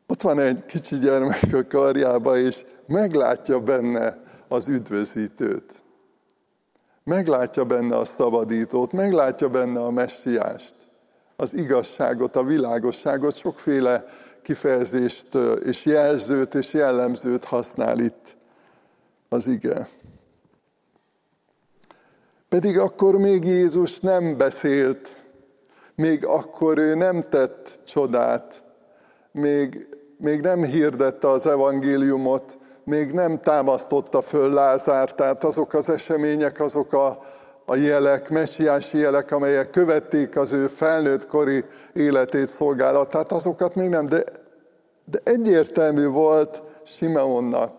Ott 0.07 0.21
van 0.21 0.39
egy 0.39 0.65
kicsi 0.65 0.97
gyermek 0.97 1.53
a 1.53 1.67
karjába, 1.67 2.37
és 2.37 2.65
meglátja 2.87 3.59
benne 3.59 4.25
az 4.47 4.67
üdvözítőt. 4.67 5.73
Meglátja 7.03 7.65
benne 7.65 7.97
a 7.97 8.05
szabadítót, 8.05 8.91
meglátja 8.91 9.49
benne 9.49 9.79
a 9.79 9.91
messiást, 9.91 10.75
az 11.35 11.53
igazságot, 11.53 12.35
a 12.35 12.43
világosságot, 12.43 13.35
sokféle 13.35 14.05
kifejezést 14.41 15.27
és 15.63 15.85
jelzőt 15.85 16.55
és 16.55 16.73
jellemzőt 16.73 17.43
használ 17.43 17.99
itt 17.99 18.37
az 19.29 19.47
ige. 19.47 19.87
Pedig 22.49 22.79
akkor 22.79 23.17
még 23.17 23.43
Jézus 23.43 23.99
nem 23.99 24.37
beszélt, 24.37 25.21
még 25.95 26.25
akkor 26.25 26.77
ő 26.77 26.95
nem 26.95 27.21
tett 27.21 27.79
csodát, 27.83 28.63
még, 29.31 29.87
még 30.17 30.41
nem 30.41 30.63
hirdette 30.63 31.29
az 31.29 31.45
evangéliumot, 31.45 32.57
még 32.87 33.11
nem 33.11 33.39
támasztotta 33.39 34.21
föl 34.21 34.53
Lázár, 34.53 35.13
tehát 35.13 35.43
azok 35.43 35.73
az 35.73 35.89
események, 35.89 36.59
azok 36.59 36.93
a, 36.93 37.23
a 37.65 37.75
jelek, 37.75 38.29
messiási 38.29 38.97
jelek, 38.97 39.31
amelyek 39.31 39.69
követték 39.69 40.37
az 40.37 40.53
ő 40.53 40.67
felnőtt 40.67 41.27
kori 41.27 41.63
életét, 41.93 42.47
szolgálatát, 42.47 43.31
azokat 43.31 43.75
még 43.75 43.89
nem, 43.89 44.05
de, 44.05 44.23
de 45.05 45.19
egyértelmű 45.23 46.07
volt 46.07 46.61
Simeonnak, 46.83 47.71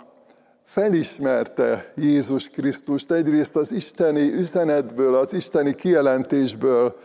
felismerte 0.65 1.93
Jézus 1.95 2.49
Krisztust. 2.49 3.13
Egyrészt 3.13 3.57
az 3.57 3.73
isteni 3.73 4.33
üzenetből, 4.33 5.15
az 5.15 5.33
isteni 5.33 5.75
kijelentésből 5.75 6.97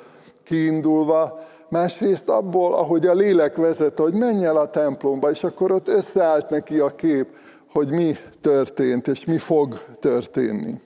kiindulva, 0.44 1.40
másrészt 1.70 2.30
abból, 2.30 2.74
ahogy 2.74 3.08
a 3.08 3.14
lélek 3.14 3.56
vezet, 3.56 4.00
hogy 4.00 4.14
menj 4.14 4.46
el 4.46 4.58
a 4.58 4.70
templomba, 4.70 5.30
és 5.30 5.44
akkor 5.44 5.72
ott 5.72 5.88
összeállt 5.88 6.50
neki 6.50 6.80
a 6.80 6.90
kép, 6.90 7.28
hogy 7.74 7.90
mi 7.90 8.16
történt, 8.42 9.08
és 9.08 9.26
mi 9.26 9.38
fog 9.38 9.98
történni. 10.00 10.82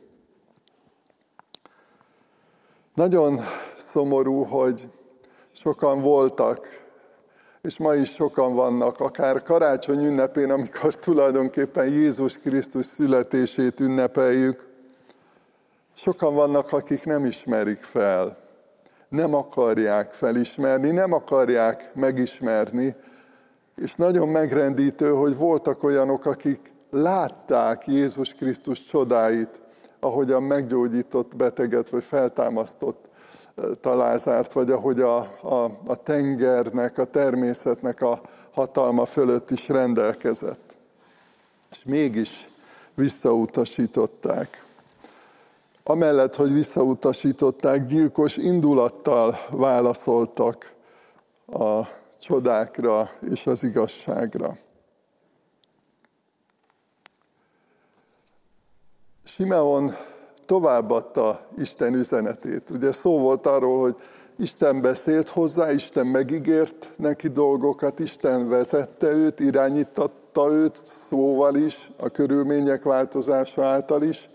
Nagyon 2.94 3.40
szomorú, 3.76 4.44
hogy 4.44 4.88
sokan 5.52 6.02
voltak, 6.02 6.86
és 7.62 7.78
ma 7.78 7.94
is 7.94 8.10
sokan 8.14 8.54
vannak, 8.56 9.00
akár 9.00 9.42
karácsony 9.42 10.06
ünnepén, 10.06 10.52
amikor 10.52 10.96
tulajdonképpen 10.96 11.88
Jézus 11.88 12.40
Krisztus 12.40 12.86
születését 12.86 13.80
ünnepeljük. 13.80 14.68
Sokan 15.94 16.34
vannak, 16.34 16.72
akik 16.72 17.06
nem 17.06 17.26
ismerik 17.26 17.82
fel, 17.82 18.38
nem 19.10 19.34
akarják 19.34 20.12
felismerni, 20.12 20.92
nem 20.92 21.14
akarják 21.14 21.92
megismerni, 21.94 22.96
és 23.76 23.96
nagyon 23.96 24.28
megrendítő, 24.28 25.10
hogy 25.10 25.36
voltak 25.36 25.84
olyanok, 25.84 26.26
akik 26.26 26.76
látták 26.90 27.88
Jézus 27.88 28.34
Krisztus 28.34 28.86
csodáit, 28.86 29.60
ahogyan 30.00 30.44
meggyógyított 30.44 31.36
beteget, 31.36 31.90
vagy 31.90 32.04
feltámasztott 32.04 33.06
talázárt, 33.82 34.54
vagy 34.54 34.72
ahogy 34.72 35.02
a, 35.02 35.18
a, 35.42 35.80
a 35.86 35.96
tengernek, 36.04 36.98
a 36.98 37.06
természetnek 37.06 38.02
a 38.02 38.22
hatalma 38.52 39.06
fölött 39.06 39.52
is 39.52 39.70
rendelkezett. 39.70 40.78
És 41.72 41.84
mégis 41.86 42.50
visszautasították. 42.94 44.66
Amellett, 45.84 46.36
hogy 46.36 46.54
visszautasították, 46.54 47.86
gyilkos 47.86 48.38
indulattal 48.38 49.38
válaszoltak 49.50 50.74
a 51.46 51.82
csodákra 52.20 53.10
és 53.30 53.48
az 53.48 53.64
igazságra. 53.64 54.58
Simeon 59.38 59.96
továbbadta 60.46 61.40
Isten 61.58 61.94
üzenetét. 61.94 62.70
Ugye 62.70 62.92
szó 62.92 63.20
volt 63.20 63.46
arról, 63.46 63.80
hogy 63.82 63.96
Isten 64.38 64.82
beszélt 64.82 65.30
hozzá, 65.30 65.72
Isten 65.72 66.08
megígért 66.08 66.92
neki 66.96 67.28
dolgokat, 67.28 68.00
Isten 68.00 68.50
vezette 68.50 69.08
őt, 69.08 69.40
irányítatta 69.40 70.52
őt 70.52 70.76
szóval 70.86 71.56
is, 71.56 71.92
a 71.98 72.10
körülmények 72.10 72.84
változása 72.84 73.66
által 73.66 74.04
is. 74.04 74.30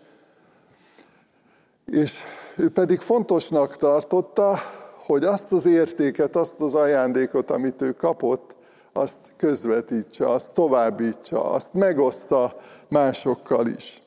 És 1.86 2.22
ő 2.56 2.70
pedig 2.70 3.00
fontosnak 3.00 3.76
tartotta, 3.76 4.58
hogy 5.06 5.24
azt 5.24 5.52
az 5.52 5.66
értéket, 5.66 6.36
azt 6.36 6.60
az 6.60 6.74
ajándékot, 6.74 7.50
amit 7.50 7.82
ő 7.82 7.92
kapott, 7.92 8.54
azt 8.92 9.20
közvetítse, 9.36 10.30
azt 10.30 10.52
továbbítsa, 10.52 11.50
azt 11.50 11.74
megossza 11.74 12.56
másokkal 12.88 13.66
is 13.66 14.02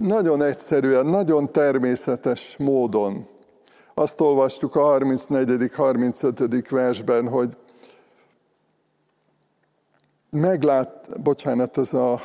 nagyon 0.00 0.42
egyszerűen, 0.42 1.06
nagyon 1.06 1.52
természetes 1.52 2.56
módon. 2.58 3.26
Azt 3.94 4.20
olvastuk 4.20 4.74
a 4.76 4.80
34. 4.80 5.74
35. 5.74 6.68
versben, 6.68 7.28
hogy 7.28 7.56
meglát, 10.30 11.20
bocsánat, 11.22 11.78
ez 11.78 11.92
a, 11.92 12.20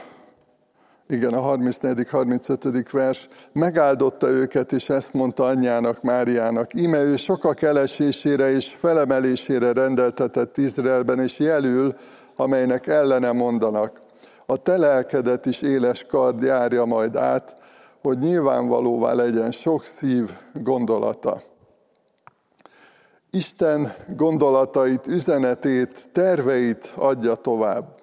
igen, 1.07 1.33
a 1.33 1.39
34. 1.39 2.09
35. 2.09 2.91
vers, 2.91 3.27
megáldotta 3.51 4.27
őket, 4.27 4.71
és 4.71 4.89
ezt 4.89 5.13
mondta 5.13 5.45
anyjának, 5.45 6.01
Máriának, 6.01 6.73
íme 6.73 7.01
ő 7.01 7.15
sokak 7.15 7.61
elesésére 7.61 8.51
és 8.51 8.73
felemelésére 8.73 9.71
rendeltetett 9.71 10.57
Izraelben, 10.57 11.19
és 11.19 11.39
jelül, 11.39 11.95
amelynek 12.35 12.87
ellene 12.87 13.31
mondanak. 13.31 13.99
A 14.45 14.57
te 14.57 14.77
lelkedet 14.77 15.45
is 15.45 15.61
éles 15.61 16.03
kard 16.03 16.43
járja 16.43 16.85
majd 16.85 17.15
át, 17.15 17.63
hogy 18.05 18.17
nyilvánvalóvá 18.17 19.13
legyen 19.13 19.51
sok 19.51 19.83
szív 19.83 20.29
gondolata. 20.53 21.41
Isten 23.31 23.93
gondolatait, 24.15 25.07
üzenetét, 25.07 26.09
terveit 26.11 26.93
adja 26.95 27.35
tovább. 27.35 27.99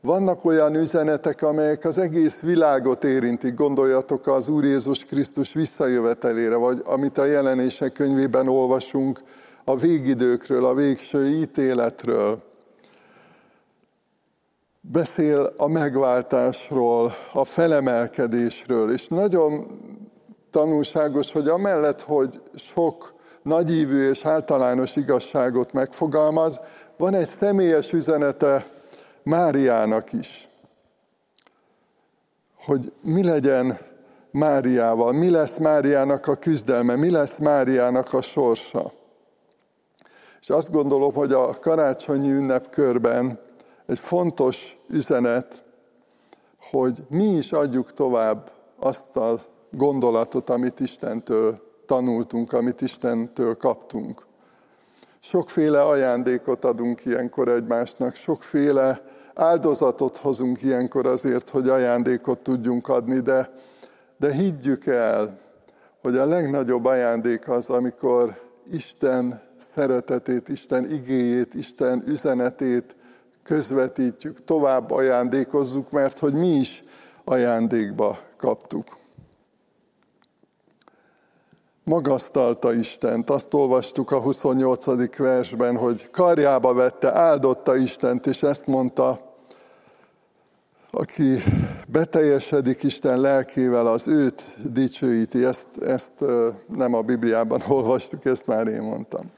Vannak 0.00 0.44
olyan 0.44 0.74
üzenetek, 0.74 1.42
amelyek 1.42 1.84
az 1.84 1.98
egész 1.98 2.40
világot 2.40 3.04
érintik. 3.04 3.54
Gondoljatok 3.54 4.26
az 4.26 4.48
Úr 4.48 4.64
Jézus 4.64 5.04
Krisztus 5.04 5.52
visszajövetelére, 5.52 6.56
vagy 6.56 6.82
amit 6.84 7.18
a 7.18 7.24
jelenések 7.24 7.92
könyvében 7.92 8.48
olvasunk, 8.48 9.20
a 9.64 9.76
végidőkről, 9.76 10.64
a 10.64 10.74
végső 10.74 11.28
ítéletről. 11.28 12.49
Beszél 14.92 15.52
a 15.56 15.68
megváltásról, 15.68 17.14
a 17.32 17.44
felemelkedésről, 17.44 18.92
és 18.92 19.08
nagyon 19.08 19.66
tanulságos, 20.50 21.32
hogy 21.32 21.48
amellett, 21.48 22.00
hogy 22.00 22.40
sok 22.54 23.14
nagyívű 23.42 24.08
és 24.08 24.24
általános 24.24 24.96
igazságot 24.96 25.72
megfogalmaz, 25.72 26.60
van 26.96 27.14
egy 27.14 27.26
személyes 27.26 27.92
üzenete 27.92 28.66
Máriának 29.22 30.12
is, 30.12 30.48
hogy 32.64 32.92
mi 33.02 33.24
legyen 33.24 33.78
Máriával, 34.30 35.12
mi 35.12 35.30
lesz 35.30 35.58
Máriának 35.58 36.26
a 36.26 36.34
küzdelme, 36.34 36.96
mi 36.96 37.10
lesz 37.10 37.38
Máriának 37.38 38.12
a 38.12 38.22
sorsa. 38.22 38.92
És 40.40 40.48
azt 40.48 40.72
gondolom, 40.72 41.14
hogy 41.14 41.32
a 41.32 41.58
karácsonyi 41.60 42.30
ünnepkörben 42.30 43.48
egy 43.90 43.98
fontos 43.98 44.78
üzenet, 44.88 45.64
hogy 46.70 47.02
mi 47.08 47.24
is 47.24 47.52
adjuk 47.52 47.92
tovább 47.92 48.52
azt 48.78 49.16
a 49.16 49.40
gondolatot, 49.70 50.50
amit 50.50 50.80
Istentől 50.80 51.60
tanultunk, 51.86 52.52
amit 52.52 52.80
Istentől 52.80 53.56
kaptunk. 53.56 54.26
Sokféle 55.20 55.82
ajándékot 55.82 56.64
adunk 56.64 57.04
ilyenkor 57.04 57.48
egymásnak, 57.48 58.14
sokféle 58.14 59.02
áldozatot 59.34 60.16
hozunk 60.16 60.62
ilyenkor 60.62 61.06
azért, 61.06 61.50
hogy 61.50 61.68
ajándékot 61.68 62.38
tudjunk 62.38 62.88
adni, 62.88 63.20
de, 63.20 63.50
de 64.16 64.32
higgyük 64.32 64.86
el, 64.86 65.38
hogy 66.02 66.16
a 66.16 66.26
legnagyobb 66.26 66.84
ajándék 66.84 67.48
az, 67.48 67.70
amikor 67.70 68.40
Isten 68.72 69.42
szeretetét, 69.56 70.48
Isten 70.48 70.92
igéjét, 70.92 71.54
Isten 71.54 72.02
üzenetét 72.06 72.98
közvetítjük, 73.42 74.44
tovább 74.44 74.90
ajándékozzuk, 74.90 75.90
mert 75.90 76.18
hogy 76.18 76.32
mi 76.32 76.48
is 76.48 76.84
ajándékba 77.24 78.18
kaptuk. 78.36 78.98
Magasztalta 81.84 82.72
Istent. 82.72 83.30
Azt 83.30 83.54
olvastuk 83.54 84.10
a 84.10 84.20
28. 84.20 85.16
versben, 85.16 85.76
hogy 85.76 86.10
karjába 86.10 86.74
vette, 86.74 87.14
áldotta 87.14 87.76
Istent, 87.76 88.26
és 88.26 88.42
ezt 88.42 88.66
mondta, 88.66 89.34
aki 90.90 91.42
beteljesedik 91.86 92.82
Isten 92.82 93.20
lelkével, 93.20 93.86
az 93.86 94.08
őt 94.08 94.42
dicsőíti. 94.72 95.44
Ezt, 95.44 95.82
ezt 95.82 96.24
nem 96.66 96.94
a 96.94 97.02
Bibliában 97.02 97.62
olvastuk, 97.68 98.24
ezt 98.24 98.46
már 98.46 98.66
én 98.66 98.82
mondtam. 98.82 99.30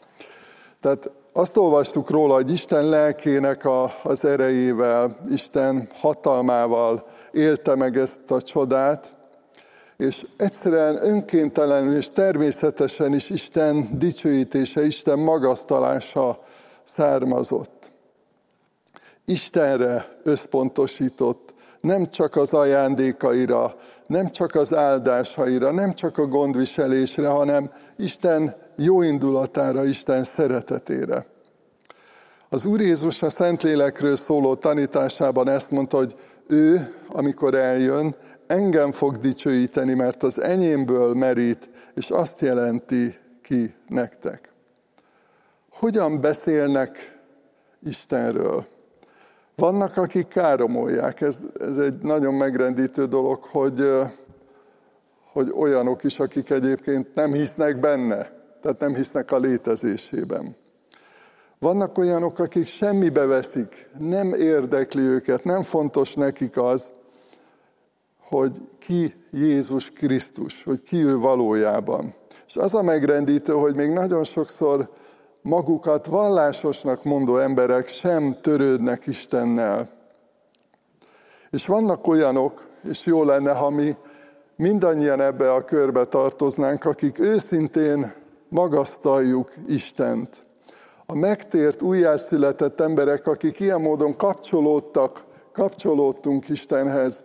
Tehát 0.80 1.10
azt 1.32 1.56
olvastuk 1.56 2.10
róla, 2.10 2.34
hogy 2.34 2.50
Isten 2.50 2.88
lelkének 2.88 3.64
a, 3.64 3.94
az 4.02 4.24
erejével, 4.24 5.16
Isten 5.30 5.88
hatalmával 5.94 7.06
élte 7.32 7.74
meg 7.74 7.96
ezt 7.96 8.30
a 8.30 8.42
csodát, 8.42 9.10
és 9.96 10.26
egyszerűen 10.36 11.04
önkéntelenül 11.04 11.96
és 11.96 12.10
természetesen 12.10 13.14
is 13.14 13.30
Isten 13.30 13.98
dicsőítése, 13.98 14.84
Isten 14.84 15.18
magasztalása 15.18 16.42
származott. 16.82 17.90
Istenre 19.24 20.18
összpontosított, 20.22 21.54
nem 21.80 22.10
csak 22.10 22.36
az 22.36 22.54
ajándékaira, 22.54 23.76
nem 24.06 24.30
csak 24.30 24.54
az 24.54 24.74
áldásaira, 24.74 25.72
nem 25.72 25.94
csak 25.94 26.18
a 26.18 26.26
gondviselésre, 26.26 27.28
hanem 27.28 27.70
Isten 27.96 28.56
jó 28.76 29.02
indulatára, 29.02 29.85
Isten 29.85 30.22
szeretetére. 30.22 31.26
Az 32.48 32.64
Úr 32.64 32.80
Jézus 32.80 33.22
a 33.22 33.30
Szentlélekről 33.30 34.16
szóló 34.16 34.54
tanításában 34.54 35.48
ezt 35.48 35.70
mondta, 35.70 35.96
hogy 35.96 36.16
ő, 36.46 36.94
amikor 37.08 37.54
eljön, 37.54 38.14
engem 38.46 38.92
fog 38.92 39.16
dicsőíteni, 39.16 39.94
mert 39.94 40.22
az 40.22 40.40
enyémből 40.40 41.14
merít, 41.14 41.70
és 41.94 42.11
azt 42.11 42.40
jelenti 42.40 43.18
ki 43.42 43.74
nektek. 43.88 44.52
Hogyan 45.70 46.20
beszélnek 46.20 47.18
Istenről? 47.85 48.66
Vannak, 49.56 49.96
akik 49.96 50.28
káromolják. 50.28 51.20
Ez, 51.20 51.38
ez 51.61 51.78
egy 51.78 51.98
nagyon 51.98 52.35
megrendítő 52.35 53.04
dolog, 53.04 53.42
hogy, 53.42 53.90
hogy 55.32 55.52
olyanok 55.56 56.04
is, 56.04 56.20
akik 56.20 56.50
egyébként 56.50 57.14
nem 57.14 57.32
hisznek 57.32 57.80
benne, 57.80 58.41
tehát 58.62 58.81
nem 58.81 58.94
hisznek 58.94 59.31
a 59.31 59.38
létezésében. 59.38 60.57
Vannak 61.59 61.98
olyanok, 61.98 62.38
akik 62.38 62.66
semmibe 62.66 63.25
veszik, 63.25 63.88
nem 63.98 64.35
érdekli 64.35 65.03
őket, 65.03 65.44
nem 65.44 65.62
fontos 65.62 66.14
nekik 66.14 66.57
az, 66.57 66.94
hogy 68.18 68.68
ki 68.79 69.14
Jézus 69.31 69.90
Krisztus, 69.90 70.64
hogy 70.64 70.83
ki 70.83 70.96
ő 70.96 71.18
valójában. 71.18 72.14
És 72.46 72.57
az 72.57 72.75
a 72.75 72.83
megrendítő, 72.83 73.53
hogy 73.53 73.75
még 73.75 73.90
nagyon 73.90 74.25
sokszor 74.25 74.88
magukat 75.42 76.07
vallásosnak 76.07 77.05
mondó 77.05 77.38
emberek 77.38 77.88
sem 77.88 78.37
törődnek 78.40 79.07
Istennel. 79.07 79.90
És 81.51 81.66
vannak 81.66 82.07
olyanok, 82.07 82.66
és 82.88 83.07
jó 83.07 83.25
lenne, 83.25 83.53
ha 83.53 83.70
mi 83.70 83.96
mindannyian 84.57 85.20
ebbe 85.20 85.53
a 85.53 85.64
körbe 85.64 86.05
tartoznánk, 86.05 86.85
akik 86.85 87.18
őszintén 87.18 88.21
magasztaljuk 88.52 89.52
Istent. 89.66 90.44
A 91.06 91.14
megtért, 91.14 91.82
újjászületett 91.82 92.80
emberek, 92.80 93.26
akik 93.26 93.60
ilyen 93.60 93.80
módon 93.80 94.16
kapcsolódtak, 94.16 95.24
kapcsolódtunk 95.52 96.48
Istenhez, 96.48 97.22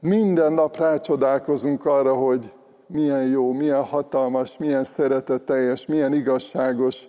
minden 0.00 0.52
nap 0.52 0.76
rácsodálkozunk 0.76 1.84
arra, 1.84 2.14
hogy 2.14 2.52
milyen 2.86 3.26
jó, 3.26 3.52
milyen 3.52 3.84
hatalmas, 3.84 4.56
milyen 4.56 4.84
szeretetteljes, 4.84 5.86
milyen 5.86 6.14
igazságos, 6.14 7.08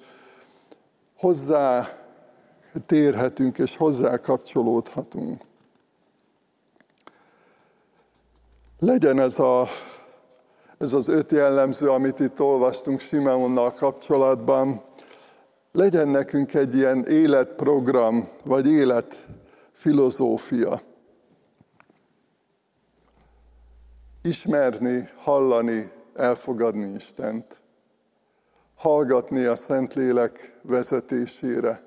hozzá 1.18 1.90
térhetünk 2.86 3.58
és 3.58 3.78
hozzá 3.78 4.18
kapcsolódhatunk. 4.18 5.42
Legyen 8.80 9.20
ez, 9.20 9.40
a, 9.40 9.68
ez 10.78 10.94
az 10.94 11.08
öt 11.08 11.32
jellemző, 11.32 11.90
amit 11.90 12.20
itt 12.20 12.42
olvastunk 12.42 13.00
Simeonnal 13.00 13.72
kapcsolatban, 13.72 14.82
legyen 15.72 16.08
nekünk 16.08 16.54
egy 16.54 16.76
ilyen 16.76 17.06
életprogram, 17.06 18.30
vagy 18.44 18.68
életfilozófia. 18.68 20.82
Ismerni, 24.22 25.10
hallani, 25.16 25.92
elfogadni 26.16 26.94
Istent. 26.94 27.62
Hallgatni 28.76 29.44
a 29.44 29.56
Szentlélek 29.56 30.60
vezetésére, 30.62 31.84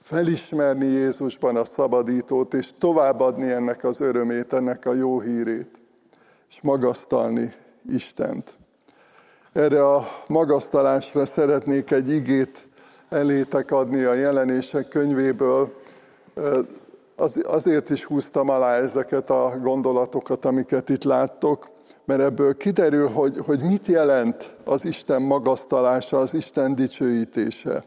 felismerni 0.00 0.86
Jézusban 0.86 1.56
a 1.56 1.64
szabadítót, 1.64 2.54
és 2.54 2.70
továbbadni 2.78 3.50
ennek 3.50 3.84
az 3.84 4.00
örömét, 4.00 4.52
ennek 4.52 4.86
a 4.86 4.94
jó 4.94 5.20
hírét, 5.20 5.70
és 6.48 6.60
magasztalni 6.60 7.52
Istent. 7.88 8.56
Erre 9.52 9.94
a 9.94 10.08
magasztalásra 10.26 11.26
szeretnék 11.26 11.90
egy 11.90 12.10
igét 12.10 12.68
elétek 13.08 13.70
adni 13.70 14.02
a 14.02 14.14
jelenések 14.14 14.88
könyvéből. 14.88 15.72
azért 17.42 17.90
is 17.90 18.04
húztam 18.04 18.48
alá 18.48 18.74
ezeket 18.74 19.30
a 19.30 19.58
gondolatokat, 19.62 20.44
amiket 20.44 20.88
itt 20.88 21.04
láttok, 21.04 21.70
mert 22.04 22.20
ebből 22.20 22.56
kiderül, 22.56 23.08
hogy, 23.08 23.36
hogy 23.46 23.60
mit 23.60 23.86
jelent 23.86 24.54
az 24.64 24.84
Isten 24.84 25.22
magasztalása, 25.22 26.18
az 26.18 26.34
Isten 26.34 26.74
dicsőítése. 26.74 27.84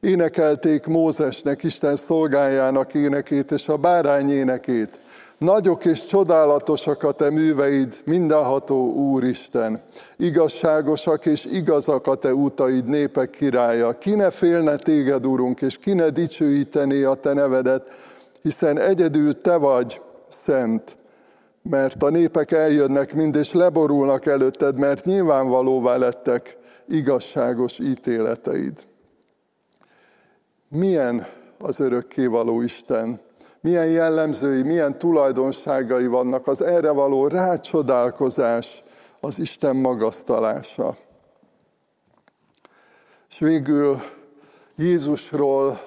Énekelték 0.00 0.86
Mózesnek, 0.86 1.62
Isten 1.62 1.96
szolgájának 1.96 2.94
énekét 2.94 3.50
és 3.50 3.68
a 3.68 3.76
bárány 3.76 4.30
énekét. 4.30 4.98
Nagyok 5.38 5.84
és 5.84 6.04
csodálatosak 6.04 7.02
a 7.02 7.12
te 7.12 7.30
műveid, 7.30 8.00
mindenható 8.04 8.92
Úristen. 8.92 9.82
Igazságosak 10.16 11.26
és 11.26 11.44
igazak 11.44 12.06
a 12.06 12.14
te 12.14 12.34
utaid, 12.34 12.84
népek 12.84 13.30
királya. 13.30 13.98
Ki 13.98 14.14
ne 14.14 14.30
félne 14.30 14.76
téged, 14.76 15.26
Urunk, 15.26 15.60
és 15.60 15.78
ki 15.78 15.92
ne 15.92 16.10
dicsőítené 16.10 17.02
a 17.02 17.14
te 17.14 17.32
nevedet, 17.32 17.86
hiszen 18.42 18.78
egyedül 18.78 19.40
te 19.40 19.56
vagy 19.56 20.00
szent 20.28 20.96
mert 21.70 22.02
a 22.02 22.10
népek 22.10 22.50
eljönnek 22.50 23.14
mind, 23.14 23.34
és 23.34 23.52
leborulnak 23.52 24.26
előtted, 24.26 24.78
mert 24.78 25.04
nyilvánvalóvá 25.04 25.96
lettek 25.96 26.56
igazságos 26.88 27.78
ítéleteid. 27.78 28.78
Milyen 30.68 31.26
az 31.58 31.80
örökkévaló 31.80 32.60
Isten? 32.60 33.20
Milyen 33.60 33.86
jellemzői, 33.86 34.62
milyen 34.62 34.98
tulajdonságai 34.98 36.06
vannak 36.06 36.46
az 36.46 36.62
erre 36.62 36.90
való 36.90 37.26
rácsodálkozás, 37.26 38.82
az 39.20 39.38
Isten 39.38 39.76
magasztalása. 39.76 40.96
És 43.28 43.38
végül 43.38 44.00
Jézusról 44.76 45.78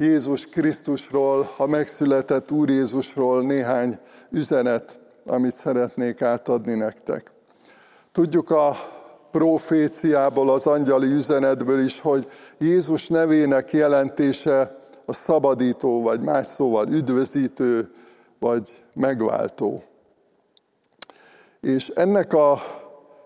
Jézus 0.00 0.46
Krisztusról, 0.46 1.50
a 1.56 1.66
megszületett 1.66 2.50
Úr 2.50 2.68
Jézusról 2.68 3.42
néhány 3.42 3.98
üzenet, 4.30 4.98
amit 5.26 5.54
szeretnék 5.54 6.22
átadni 6.22 6.74
nektek. 6.74 7.30
Tudjuk 8.12 8.50
a 8.50 8.76
proféciából, 9.30 10.50
az 10.50 10.66
angyali 10.66 11.06
üzenetből 11.06 11.80
is, 11.80 12.00
hogy 12.00 12.28
Jézus 12.58 13.08
nevének 13.08 13.72
jelentése 13.72 14.77
a 15.08 15.12
szabadító, 15.12 16.02
vagy 16.02 16.20
más 16.20 16.46
szóval 16.46 16.88
üdvözítő, 16.88 17.90
vagy 18.38 18.82
megváltó. 18.94 19.82
És 21.60 21.88
ennek 21.88 22.32
a 22.32 22.58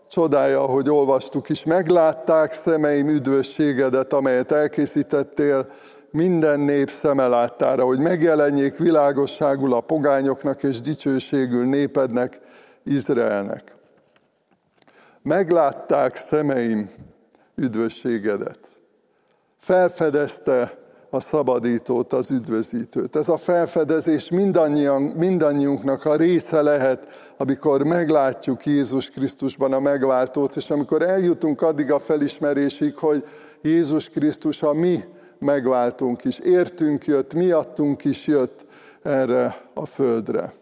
csodája, 0.09 0.61
hogy 0.61 0.90
olvastuk 0.90 1.49
is, 1.49 1.64
meglátták 1.64 2.53
szemeim 2.53 3.09
üdvösségedet, 3.09 4.12
amelyet 4.12 4.53
elkészítettél 4.53 5.66
minden 6.11 6.61
nép 6.61 6.90
szeme 6.90 7.27
láttára, 7.27 7.85
hogy 7.85 7.99
megjelenjék 7.99 8.77
világosságul 8.77 9.75
a 9.75 9.81
pogányoknak 9.81 10.62
és 10.62 10.81
dicsőségül 10.81 11.64
népednek, 11.64 12.40
Izraelnek. 12.85 13.75
Meglátták 15.23 16.14
szemeim 16.14 16.90
üdvösségedet. 17.55 18.59
Felfedezte 19.59 20.82
a 21.14 21.20
szabadítót, 21.20 22.12
az 22.12 22.31
üdvözítőt. 22.31 23.16
Ez 23.16 23.29
a 23.29 23.37
felfedezés 23.37 24.31
mindannyiunknak 25.14 26.05
a 26.05 26.16
része 26.16 26.62
lehet, 26.62 27.07
amikor 27.37 27.83
meglátjuk 27.83 28.66
Jézus 28.66 29.11
Krisztusban 29.11 29.72
a 29.72 29.81
megváltót, 29.81 30.57
és 30.57 30.70
amikor 30.70 31.03
eljutunk 31.03 31.62
addig 31.62 31.92
a 31.92 32.01
felismerésig, 32.01 32.96
hogy 32.96 33.25
Jézus 33.62 34.09
Krisztus 34.09 34.62
a 34.62 34.72
mi 34.72 35.05
megváltunk 35.38 36.25
is, 36.25 36.38
értünk 36.38 37.05
jött, 37.05 37.35
miattunk 37.35 38.05
is 38.05 38.27
jött 38.27 38.64
erre 39.03 39.61
a 39.75 39.87
földre. 39.87 40.53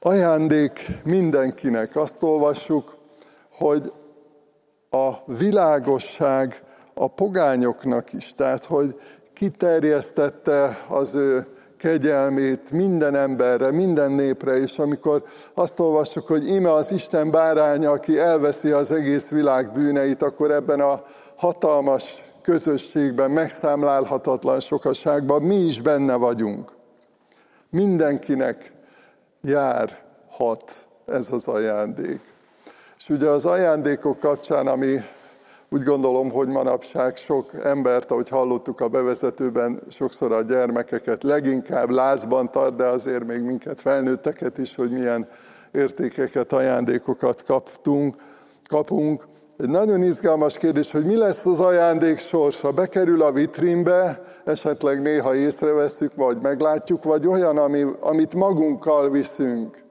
Ajándék 0.00 0.86
mindenkinek. 1.04 1.96
Azt 1.96 2.22
olvassuk, 2.22 2.96
hogy 3.50 3.92
a 4.90 5.12
világosság 5.24 6.64
a 6.98 7.08
pogányoknak 7.08 8.12
is, 8.12 8.34
tehát 8.34 8.64
hogy 8.64 9.00
kiterjesztette 9.32 10.84
az 10.88 11.14
ő 11.14 11.46
kegyelmét 11.78 12.70
minden 12.70 13.14
emberre, 13.14 13.70
minden 13.70 14.12
népre, 14.12 14.56
és 14.56 14.78
amikor 14.78 15.22
azt 15.54 15.80
olvassuk, 15.80 16.26
hogy 16.26 16.48
ime 16.48 16.72
az 16.72 16.92
Isten 16.92 17.30
báránya, 17.30 17.90
aki 17.90 18.18
elveszi 18.18 18.70
az 18.70 18.90
egész 18.90 19.30
világ 19.30 19.72
bűneit, 19.72 20.22
akkor 20.22 20.50
ebben 20.50 20.80
a 20.80 21.04
hatalmas 21.36 22.24
közösségben, 22.42 23.30
megszámlálhatatlan 23.30 24.60
sokaságban 24.60 25.42
mi 25.42 25.56
is 25.56 25.80
benne 25.80 26.14
vagyunk. 26.14 26.72
Mindenkinek 27.70 28.72
járhat 29.42 30.86
ez 31.06 31.32
az 31.32 31.48
ajándék. 31.48 32.20
És 32.98 33.08
ugye 33.08 33.28
az 33.28 33.46
ajándékok 33.46 34.18
kapcsán, 34.18 34.66
ami 34.66 35.00
úgy 35.68 35.82
gondolom, 35.82 36.30
hogy 36.30 36.48
manapság 36.48 37.16
sok 37.16 37.50
embert, 37.64 38.10
ahogy 38.10 38.28
hallottuk 38.28 38.80
a 38.80 38.88
bevezetőben, 38.88 39.80
sokszor 39.88 40.32
a 40.32 40.42
gyermekeket 40.42 41.22
leginkább 41.22 41.90
lázban 41.90 42.50
tart, 42.50 42.76
de 42.76 42.84
azért 42.84 43.26
még 43.26 43.42
minket 43.42 43.80
felnőtteket 43.80 44.58
is, 44.58 44.74
hogy 44.74 44.90
milyen 44.90 45.28
értékeket, 45.72 46.52
ajándékokat 46.52 47.42
kaptunk, 47.42 48.16
kapunk. 48.68 49.26
Egy 49.58 49.68
nagyon 49.68 50.02
izgalmas 50.02 50.58
kérdés, 50.58 50.92
hogy 50.92 51.04
mi 51.04 51.16
lesz 51.16 51.46
az 51.46 51.60
ajándék 51.60 52.18
sorsa? 52.18 52.72
Bekerül 52.72 53.22
a 53.22 53.32
vitrínbe, 53.32 54.24
esetleg 54.44 55.02
néha 55.02 55.34
észreveszünk, 55.34 56.14
vagy 56.14 56.38
meglátjuk, 56.40 57.04
vagy 57.04 57.26
olyan, 57.26 57.58
ami, 57.58 57.86
amit 58.00 58.34
magunkkal 58.34 59.10
viszünk, 59.10 59.82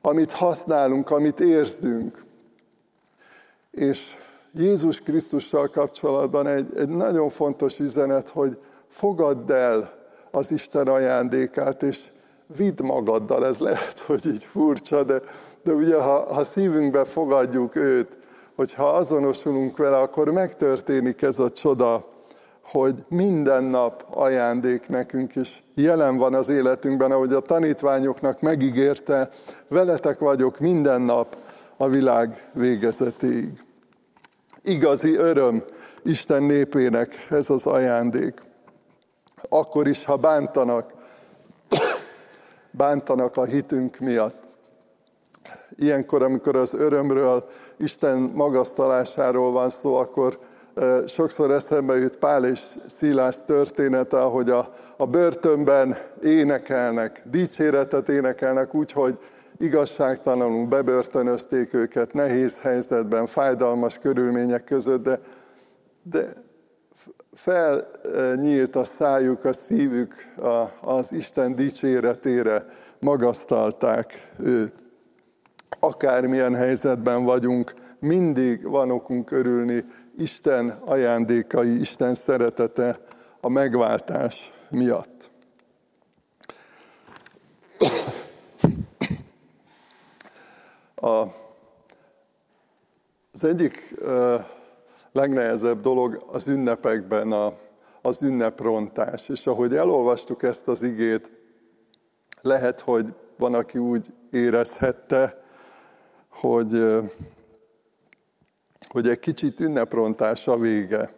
amit 0.00 0.32
használunk, 0.32 1.10
amit 1.10 1.40
érzünk. 1.40 2.24
És 3.70 4.16
Jézus 4.58 5.00
Krisztussal 5.00 5.68
kapcsolatban 5.68 6.46
egy, 6.46 6.66
egy 6.76 6.88
nagyon 6.88 7.30
fontos 7.30 7.78
üzenet, 7.78 8.28
hogy 8.28 8.58
fogadd 8.88 9.52
el 9.52 9.92
az 10.30 10.50
Isten 10.50 10.88
ajándékát, 10.88 11.82
és 11.82 12.10
vidd 12.56 12.82
magaddal. 12.82 13.46
Ez 13.46 13.58
lehet, 13.58 13.98
hogy 13.98 14.26
így 14.26 14.44
furcsa, 14.44 15.04
de, 15.04 15.20
de 15.62 15.72
ugye 15.72 15.96
ha, 15.96 16.34
ha 16.34 16.44
szívünkbe 16.44 17.04
fogadjuk 17.04 17.76
őt, 17.76 18.08
hogyha 18.54 18.86
azonosulunk 18.86 19.76
vele, 19.76 19.98
akkor 19.98 20.30
megtörténik 20.30 21.22
ez 21.22 21.38
a 21.38 21.50
csoda, 21.50 22.04
hogy 22.62 23.04
minden 23.08 23.64
nap 23.64 24.04
ajándék 24.10 24.88
nekünk, 24.88 25.36
és 25.36 25.58
jelen 25.74 26.16
van 26.16 26.34
az 26.34 26.48
életünkben, 26.48 27.10
ahogy 27.10 27.32
a 27.32 27.40
tanítványoknak 27.40 28.40
megígérte, 28.40 29.28
veletek 29.68 30.18
vagyok 30.18 30.58
minden 30.58 31.00
nap 31.00 31.36
a 31.76 31.88
világ 31.88 32.50
végezetéig. 32.52 33.65
Igazi 34.66 35.14
öröm 35.14 35.64
Isten 36.02 36.42
népének 36.42 37.26
ez 37.30 37.50
az 37.50 37.66
ajándék. 37.66 38.42
Akkor 39.48 39.88
is, 39.88 40.04
ha 40.04 40.16
bántanak, 40.16 40.92
bántanak 42.70 43.36
a 43.36 43.44
hitünk 43.44 43.98
miatt. 43.98 44.42
Ilyenkor, 45.76 46.22
amikor 46.22 46.56
az 46.56 46.74
örömről, 46.74 47.48
Isten 47.78 48.18
magasztalásáról 48.18 49.52
van 49.52 49.70
szó, 49.70 49.94
akkor 49.94 50.38
sokszor 51.06 51.50
eszembe 51.50 51.96
jut 51.96 52.16
Pál 52.16 52.44
és 52.44 52.60
Szilász 52.86 53.42
története, 53.42 54.18
ahogy 54.18 54.50
a, 54.50 54.74
a 54.96 55.06
börtönben 55.06 55.96
énekelnek, 56.22 57.22
dicséretet 57.30 58.08
énekelnek 58.08 58.74
úgy, 58.74 58.92
hogy 58.92 59.18
igazságtalanul 59.58 60.66
bebörtönözték 60.66 61.74
őket 61.74 62.12
nehéz 62.12 62.60
helyzetben, 62.60 63.26
fájdalmas 63.26 63.98
körülmények 63.98 64.64
között, 64.64 65.02
de, 65.02 65.20
de 66.02 66.32
felnyílt 67.34 68.76
a 68.76 68.84
szájuk, 68.84 69.44
a 69.44 69.52
szívük 69.52 70.14
az 70.80 71.12
Isten 71.12 71.54
dicséretére, 71.54 72.66
magasztalták 72.98 74.32
őt. 74.38 74.72
Akármilyen 75.80 76.54
helyzetben 76.54 77.24
vagyunk, 77.24 77.74
mindig 77.98 78.68
van 78.68 78.90
okunk 78.90 79.30
örülni 79.30 79.84
Isten 80.18 80.68
ajándékai, 80.84 81.78
Isten 81.78 82.14
szeretete 82.14 82.98
a 83.40 83.48
megváltás 83.48 84.52
miatt. 84.70 85.30
A, 91.06 91.34
az 93.32 93.44
egyik 93.44 93.94
legnehezebb 95.12 95.80
dolog 95.80 96.24
az 96.32 96.48
ünnepekben 96.48 97.32
a, 97.32 97.52
az 98.02 98.22
ünneprontás. 98.22 99.28
És 99.28 99.46
ahogy 99.46 99.74
elolvastuk 99.74 100.42
ezt 100.42 100.68
az 100.68 100.82
igét, 100.82 101.30
lehet, 102.40 102.80
hogy 102.80 103.14
van, 103.36 103.54
aki 103.54 103.78
úgy 103.78 104.06
érezhette, 104.30 105.36
hogy, 106.28 107.00
hogy 108.88 109.08
egy 109.08 109.18
kicsit 109.18 109.60
ünneprontás 109.60 110.48
a 110.48 110.58
vége. 110.58 111.14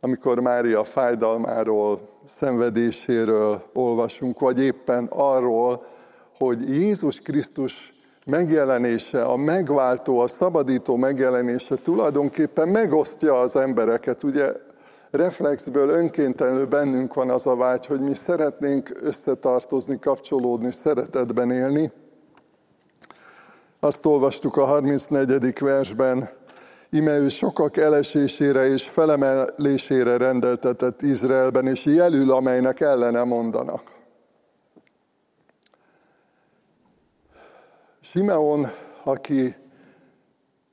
Amikor 0.00 0.40
Mária 0.40 0.84
fájdalmáról, 0.84 2.08
szenvedéséről 2.24 3.62
olvasunk, 3.72 4.38
vagy 4.38 4.60
éppen 4.60 5.06
arról, 5.10 5.86
hogy 6.36 6.68
Jézus 6.68 7.20
Krisztus 7.20 7.96
megjelenése, 8.28 9.22
a 9.22 9.36
megváltó, 9.36 10.18
a 10.18 10.26
szabadító 10.26 10.96
megjelenése 10.96 11.74
tulajdonképpen 11.74 12.68
megosztja 12.68 13.40
az 13.40 13.56
embereket. 13.56 14.22
Ugye 14.22 14.52
reflexből 15.10 15.88
önkéntelenül 15.88 16.66
bennünk 16.66 17.14
van 17.14 17.30
az 17.30 17.46
a 17.46 17.56
vágy, 17.56 17.86
hogy 17.86 18.00
mi 18.00 18.14
szeretnénk 18.14 18.90
összetartozni, 19.02 19.98
kapcsolódni, 19.98 20.70
szeretetben 20.70 21.50
élni. 21.50 21.92
Azt 23.80 24.06
olvastuk 24.06 24.56
a 24.56 24.64
34. 24.64 25.58
versben, 25.58 26.30
ime 26.90 27.18
ő 27.18 27.28
sokak 27.28 27.76
elesésére 27.76 28.66
és 28.66 28.88
felemelésére 28.88 30.16
rendeltetett 30.16 31.02
Izraelben, 31.02 31.66
és 31.66 31.84
jelül, 31.84 32.30
amelynek 32.30 32.80
ellene 32.80 33.24
mondanak. 33.24 33.97
Simeon, 38.18 38.66
aki, 39.04 39.54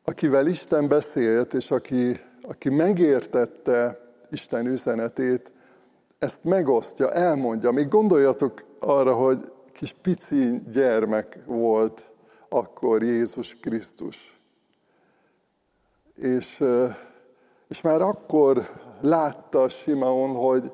akivel 0.03 0.47
Isten 0.47 0.87
beszélt, 0.87 1.53
és 1.53 1.71
aki, 1.71 2.19
aki 2.41 2.69
megértette 2.69 3.99
Isten 4.31 4.65
üzenetét, 4.65 5.51
ezt 6.19 6.43
megosztja, 6.43 7.11
elmondja. 7.13 7.71
Még 7.71 7.87
gondoljatok 7.87 8.65
arra, 8.79 9.13
hogy 9.13 9.51
kis 9.71 9.95
pici 10.01 10.61
gyermek 10.71 11.39
volt 11.45 12.09
akkor 12.49 13.03
Jézus 13.03 13.57
Krisztus. 13.61 14.39
És, 16.15 16.63
és 17.67 17.81
már 17.81 18.01
akkor 18.01 18.69
látta 19.01 19.69
Simeon, 19.69 20.35
hogy, 20.35 20.71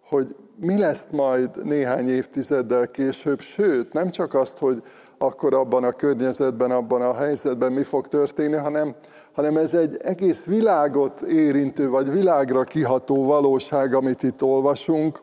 hogy 0.00 0.36
mi 0.56 0.78
lesz 0.78 1.10
majd 1.10 1.64
néhány 1.64 2.08
évtizeddel 2.08 2.90
később, 2.90 3.40
sőt, 3.40 3.92
nem 3.92 4.10
csak 4.10 4.34
azt, 4.34 4.58
hogy 4.58 4.82
akkor 5.22 5.54
abban 5.54 5.84
a 5.84 5.92
környezetben, 5.92 6.70
abban 6.70 7.02
a 7.02 7.14
helyzetben 7.14 7.72
mi 7.72 7.82
fog 7.82 8.06
történni, 8.06 8.56
hanem, 8.56 8.94
hanem 9.32 9.56
ez 9.56 9.74
egy 9.74 9.96
egész 10.02 10.44
világot 10.44 11.20
érintő, 11.20 11.88
vagy 11.88 12.10
világra 12.10 12.62
kiható 12.62 13.24
valóság, 13.24 13.94
amit 13.94 14.22
itt 14.22 14.42
olvasunk, 14.42 15.20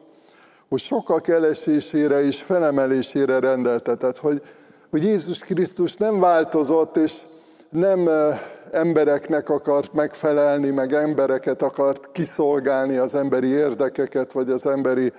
hogy 0.70 0.80
sokak 0.80 1.28
elesésére 1.28 2.24
és 2.24 2.42
felemelésére 2.42 3.40
rendeltetett, 3.40 4.18
hogy, 4.18 4.42
hogy 4.90 5.04
Jézus 5.04 5.40
Krisztus 5.40 5.96
nem 5.96 6.20
változott, 6.20 6.98
és 6.98 7.22
nem 7.70 8.10
embereknek 8.72 9.50
akart 9.50 9.94
megfelelni, 9.94 10.70
meg 10.70 10.94
embereket 10.94 11.62
akart 11.62 12.12
kiszolgálni, 12.12 12.98
az 12.98 13.16
emberi 13.16 13.48
érdekeket, 13.48 14.32
vagy 14.32 14.50
az 14.50 14.66
emberi 14.66 15.14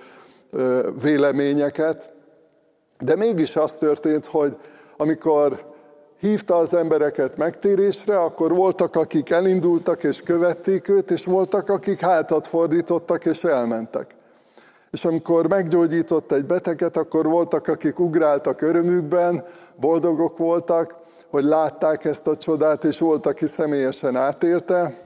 véleményeket, 1.01 2.09
de 3.01 3.15
mégis 3.15 3.55
az 3.55 3.75
történt, 3.75 4.25
hogy 4.25 4.55
amikor 4.97 5.69
hívta 6.19 6.57
az 6.57 6.73
embereket 6.73 7.37
megtérésre, 7.37 8.19
akkor 8.19 8.55
voltak, 8.55 8.95
akik 8.95 9.29
elindultak 9.29 10.03
és 10.03 10.21
követték 10.21 10.89
őt, 10.89 11.11
és 11.11 11.25
voltak, 11.25 11.69
akik 11.69 11.99
hátat 11.99 12.47
fordítottak 12.47 13.25
és 13.25 13.43
elmentek. 13.43 14.15
És 14.91 15.05
amikor 15.05 15.47
meggyógyított 15.47 16.31
egy 16.31 16.45
beteget, 16.45 16.97
akkor 16.97 17.25
voltak, 17.25 17.67
akik 17.67 17.99
ugráltak 17.99 18.61
örömükben, 18.61 19.45
boldogok 19.75 20.37
voltak, 20.37 20.95
hogy 21.29 21.43
látták 21.43 22.05
ezt 22.05 22.27
a 22.27 22.35
csodát, 22.35 22.83
és 22.83 22.99
volt, 22.99 23.25
aki 23.25 23.45
személyesen 23.45 24.15
átélte, 24.15 25.01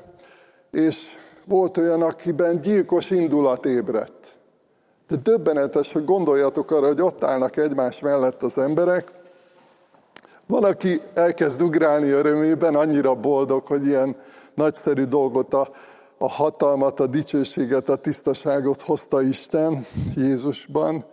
és 0.71 1.15
volt 1.45 1.77
olyan, 1.77 2.01
akiben 2.01 2.61
gyilkos 2.61 3.09
indulat 3.09 3.65
ébredt. 3.65 4.34
De 5.07 5.15
döbbenetes, 5.15 5.91
hogy 5.91 6.05
gondoljatok 6.05 6.71
arra, 6.71 6.87
hogy 6.87 7.01
ott 7.01 7.23
állnak 7.23 7.57
egymás 7.57 7.99
mellett 7.99 8.43
az 8.43 8.57
emberek, 8.57 9.11
van, 10.47 10.63
aki 10.63 11.01
elkezd 11.13 11.61
ugrálni 11.61 12.09
örömében, 12.09 12.75
annyira 12.75 13.15
boldog, 13.15 13.65
hogy 13.65 13.85
ilyen 13.85 14.15
nagyszerű 14.53 15.03
dolgot, 15.03 15.53
a, 15.53 15.69
a 16.17 16.29
hatalmat, 16.29 16.99
a 16.99 17.07
dicsőséget, 17.07 17.89
a 17.89 17.95
tisztaságot 17.95 18.81
hozta 18.81 19.21
Isten 19.21 19.85
Jézusban, 20.15 21.05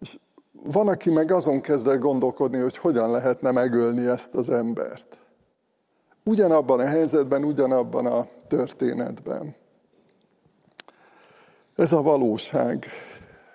és 0.00 0.18
van, 0.52 0.88
aki 0.88 1.10
meg 1.10 1.30
azon 1.30 1.60
kezd 1.60 1.86
el 1.86 1.98
gondolkodni, 1.98 2.58
hogy 2.58 2.76
hogyan 2.76 3.10
lehetne 3.10 3.50
megölni 3.50 4.06
ezt 4.06 4.34
az 4.34 4.50
embert. 4.50 5.18
Ugyanabban 6.24 6.80
a 6.80 6.86
helyzetben, 6.86 7.44
ugyanabban 7.44 8.06
a 8.06 8.26
történetben. 8.48 9.54
Ez 11.76 11.92
a 11.92 12.02
valóság, 12.02 12.86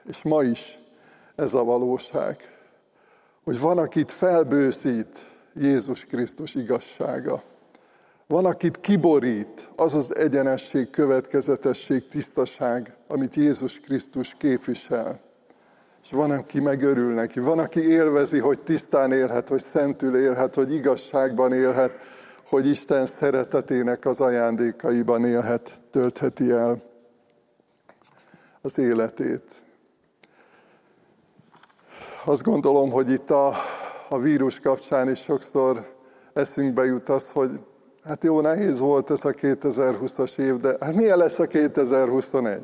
és 0.06 0.24
ma 0.24 0.44
is 0.44 0.80
ez 1.36 1.54
a 1.54 1.64
valóság 1.64 2.52
hogy 3.44 3.60
van, 3.60 3.78
akit 3.78 4.12
felbőszít 4.12 5.26
Jézus 5.54 6.06
Krisztus 6.06 6.56
igazsága. 6.56 7.44
Van, 8.28 8.46
akit 8.46 8.80
kiborít 8.80 9.70
az 9.76 9.96
az 9.96 10.16
egyenesség, 10.16 10.90
következetesség, 10.90 12.08
tisztaság, 12.08 12.96
amit 13.08 13.36
Jézus 13.36 13.80
Krisztus 13.80 14.36
képvisel. 14.38 15.20
És 16.04 16.12
van, 16.12 16.32
aki 16.32 16.60
megörül 16.60 17.14
neki. 17.14 17.40
Van, 17.40 17.60
aki 17.60 17.80
élvezi, 17.90 18.40
hogy 18.40 18.60
tisztán 18.60 19.12
élhet, 19.12 19.48
hogy 19.48 19.60
szentül 19.60 20.18
élhet, 20.18 20.56
hogy 20.56 20.74
igazságban 20.74 21.54
élhet, 21.54 21.92
hogy 22.44 22.68
Isten 22.68 23.06
szeretetének 23.06 24.06
az 24.06 24.22
ajándékaiban 24.22 25.26
élhet, 25.26 25.80
töltheti 25.90 26.52
el 26.52 26.82
az 28.62 28.78
életét 28.78 29.62
azt 32.26 32.44
gondolom, 32.44 32.92
hogy 32.92 33.12
itt 33.12 33.30
a, 33.30 33.54
a 34.10 34.20
vírus 34.20 34.60
kapcsán 34.60 35.10
is 35.10 35.20
sokszor 35.20 35.96
eszünkbe 36.34 36.86
jut 36.86 37.10
az, 37.10 37.32
hogy 37.32 37.60
hát 38.04 38.24
jó, 38.24 38.42
nehéz 38.42 38.80
volt 38.80 39.12
ez 39.12 39.26
a 39.26 39.32
2020-as 39.32 40.40
év, 40.40 40.56
de 40.56 40.78
hát 40.80 40.94
milyen 40.94 41.18
lesz 41.18 41.40
a 41.40 41.48
2021? 41.48 42.62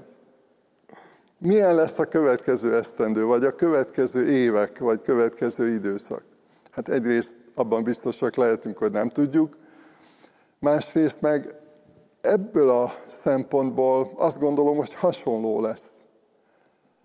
Milyen 1.38 1.76
lesz 1.76 2.00
a 2.00 2.06
következő 2.06 2.76
esztendő, 2.76 3.26
vagy 3.26 3.44
a 3.44 3.52
következő 3.52 4.28
évek, 4.30 4.80
vagy 4.80 5.02
következő 5.02 5.74
időszak? 5.74 6.24
Hát 6.72 6.90
egyrészt 6.90 7.38
abban 7.56 7.84
biztosak 7.84 8.36
lehetünk, 8.36 8.78
hogy 8.78 8.92
nem 8.92 9.10
tudjuk, 9.10 9.58
másrészt 10.60 11.22
meg 11.22 11.56
ebből 12.22 12.70
a 12.70 12.94
szempontból 13.08 14.12
azt 14.16 14.40
gondolom, 14.40 14.78
hogy 14.78 14.94
hasonló 14.94 15.62
lesz. 15.62 15.92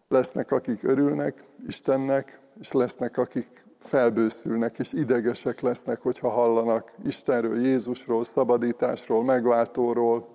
Lesznek, 0.09 0.51
akik 0.51 0.83
örülnek 0.83 1.45
Istennek, 1.67 2.41
és 2.61 2.73
lesznek, 2.73 3.17
akik 3.17 3.65
felbőszülnek, 3.79 4.79
és 4.79 4.93
idegesek 4.93 5.61
lesznek, 5.61 6.01
hogyha 6.01 6.29
hallanak 6.29 6.93
Istenről, 7.05 7.61
Jézusról, 7.61 8.25
szabadításról, 8.25 9.25
megváltóról. 9.25 10.29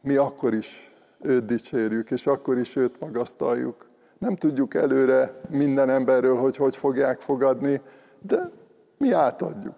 Mi 0.00 0.16
akkor 0.16 0.54
is 0.54 0.92
őt 1.20 1.44
dicsérjük, 1.44 2.10
és 2.10 2.26
akkor 2.26 2.58
is 2.58 2.76
őt 2.76 3.00
magasztaljuk. 3.00 3.90
Nem 4.18 4.36
tudjuk 4.36 4.74
előre 4.74 5.40
minden 5.48 5.90
emberről, 5.90 6.36
hogy 6.36 6.56
hogy 6.56 6.76
fogják 6.76 7.20
fogadni, 7.20 7.80
de 8.20 8.50
mi 8.98 9.12
átadjuk. 9.12 9.74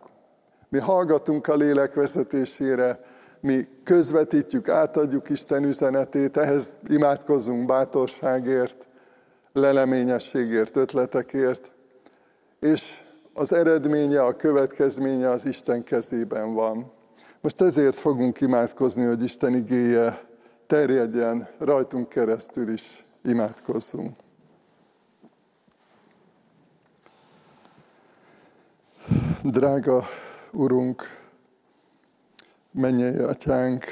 Mi 0.69 0.79
hallgatunk 0.79 1.47
a 1.47 1.55
lélek 1.55 1.95
vezetésére, 1.95 3.01
mi 3.41 3.69
közvetítjük, 3.83 4.69
átadjuk 4.69 5.29
Isten 5.29 5.65
üzenetét, 5.65 6.37
ehhez 6.37 6.79
imádkozzunk 6.89 7.67
bátorságért, 7.67 8.87
leleményességért, 9.55 10.77
ötletekért, 10.77 11.71
és 12.61 13.01
az 13.33 13.53
eredménye, 13.53 14.25
a 14.25 14.37
következménye 14.37 15.31
az 15.31 15.47
Isten 15.47 15.83
kezében 15.83 16.55
van. 16.55 16.93
Most 17.41 17.61
ezért 17.61 17.99
fogunk 17.99 18.41
imádkozni, 18.41 19.05
hogy 19.05 19.23
Isten 19.23 19.55
igéje 19.55 20.25
terjedjen 20.67 21.49
rajtunk 21.59 22.09
keresztül 22.09 22.69
is 22.69 23.05
imádkozzunk. 23.25 24.17
Drága 29.43 30.05
Urunk, 30.53 31.03
mennyei 32.71 33.19
atyánk, 33.19 33.85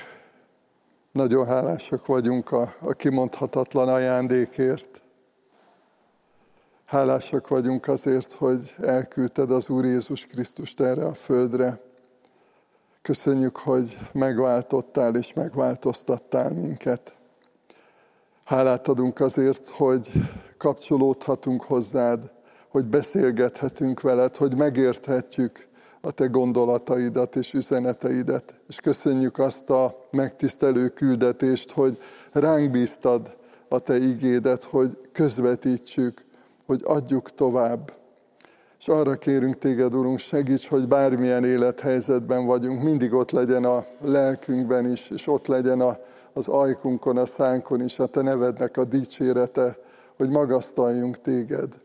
nagyon 1.12 1.46
hálásak 1.46 2.06
vagyunk 2.06 2.52
a, 2.52 2.74
a 2.80 2.92
kimondhatatlan 2.92 3.88
ajándékért, 3.88 5.01
Hálásak 6.92 7.48
vagyunk 7.48 7.88
azért, 7.88 8.32
hogy 8.32 8.74
elküldted 8.80 9.50
az 9.50 9.68
Úr 9.68 9.84
Jézus 9.84 10.26
Krisztust 10.26 10.80
erre 10.80 11.04
a 11.04 11.14
földre. 11.14 11.80
Köszönjük, 13.02 13.56
hogy 13.56 13.98
megváltottál 14.12 15.16
és 15.16 15.32
megváltoztattál 15.32 16.50
minket. 16.50 17.14
Hálát 18.44 18.88
adunk 18.88 19.20
azért, 19.20 19.68
hogy 19.68 20.10
kapcsolódhatunk 20.58 21.62
hozzád, 21.62 22.30
hogy 22.68 22.84
beszélgethetünk 22.84 24.00
veled, 24.00 24.36
hogy 24.36 24.56
megérthetjük 24.56 25.66
a 26.00 26.10
te 26.10 26.26
gondolataidat 26.26 27.36
és 27.36 27.54
üzeneteidet. 27.54 28.54
És 28.68 28.80
köszönjük 28.80 29.38
azt 29.38 29.70
a 29.70 30.08
megtisztelő 30.10 30.88
küldetést, 30.88 31.70
hogy 31.70 31.98
ránk 32.32 32.70
bíztad 32.70 33.36
a 33.68 33.78
te 33.78 33.96
igédet, 33.96 34.64
hogy 34.64 34.98
közvetítsük, 35.12 36.30
hogy 36.66 36.80
adjuk 36.84 37.34
tovább. 37.34 37.92
És 38.78 38.88
arra 38.88 39.14
kérünk 39.14 39.58
téged, 39.58 39.94
Urunk, 39.94 40.18
segíts, 40.18 40.68
hogy 40.68 40.88
bármilyen 40.88 41.44
élethelyzetben 41.44 42.46
vagyunk, 42.46 42.82
mindig 42.82 43.12
ott 43.12 43.30
legyen 43.30 43.64
a 43.64 43.84
lelkünkben 44.00 44.90
is, 44.90 45.10
és 45.10 45.26
ott 45.26 45.46
legyen 45.46 45.80
a, 45.80 45.98
az 46.32 46.48
ajkunkon, 46.48 47.16
a 47.16 47.26
szánkon 47.26 47.82
is 47.82 47.98
a 47.98 48.06
te 48.06 48.22
nevednek 48.22 48.76
a 48.76 48.84
dicsérete, 48.84 49.78
hogy 50.16 50.28
magasztaljunk 50.28 51.20
téged. 51.20 51.81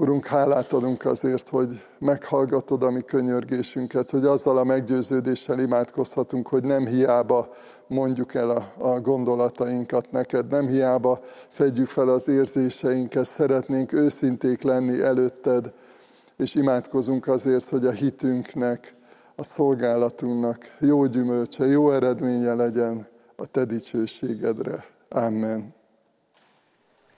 Urunk, 0.00 0.26
hálát 0.26 0.72
adunk 0.72 1.04
azért, 1.04 1.48
hogy 1.48 1.82
meghallgatod 1.98 2.82
a 2.82 2.90
mi 2.90 3.00
könyörgésünket, 3.00 4.10
hogy 4.10 4.24
azzal 4.24 4.58
a 4.58 4.64
meggyőződéssel 4.64 5.58
imádkozhatunk, 5.58 6.48
hogy 6.48 6.62
nem 6.62 6.86
hiába 6.86 7.48
mondjuk 7.86 8.34
el 8.34 8.50
a, 8.50 8.72
a 8.78 9.00
gondolatainkat 9.00 10.10
neked, 10.10 10.46
nem 10.46 10.66
hiába 10.66 11.20
fedjük 11.48 11.88
fel 11.88 12.08
az 12.08 12.28
érzéseinket, 12.28 13.24
szeretnénk 13.24 13.92
őszinték 13.92 14.62
lenni 14.62 15.00
előtted, 15.00 15.72
és 16.36 16.54
imádkozunk 16.54 17.26
azért, 17.26 17.68
hogy 17.68 17.86
a 17.86 17.90
hitünknek, 17.90 18.94
a 19.36 19.42
szolgálatunknak 19.42 20.76
jó 20.78 21.06
gyümölcse, 21.06 21.66
jó 21.66 21.90
eredménye 21.90 22.54
legyen 22.54 23.06
a 23.36 23.46
te 23.46 23.64
dicsőségedre. 23.64 24.84
Amen. 25.08 25.79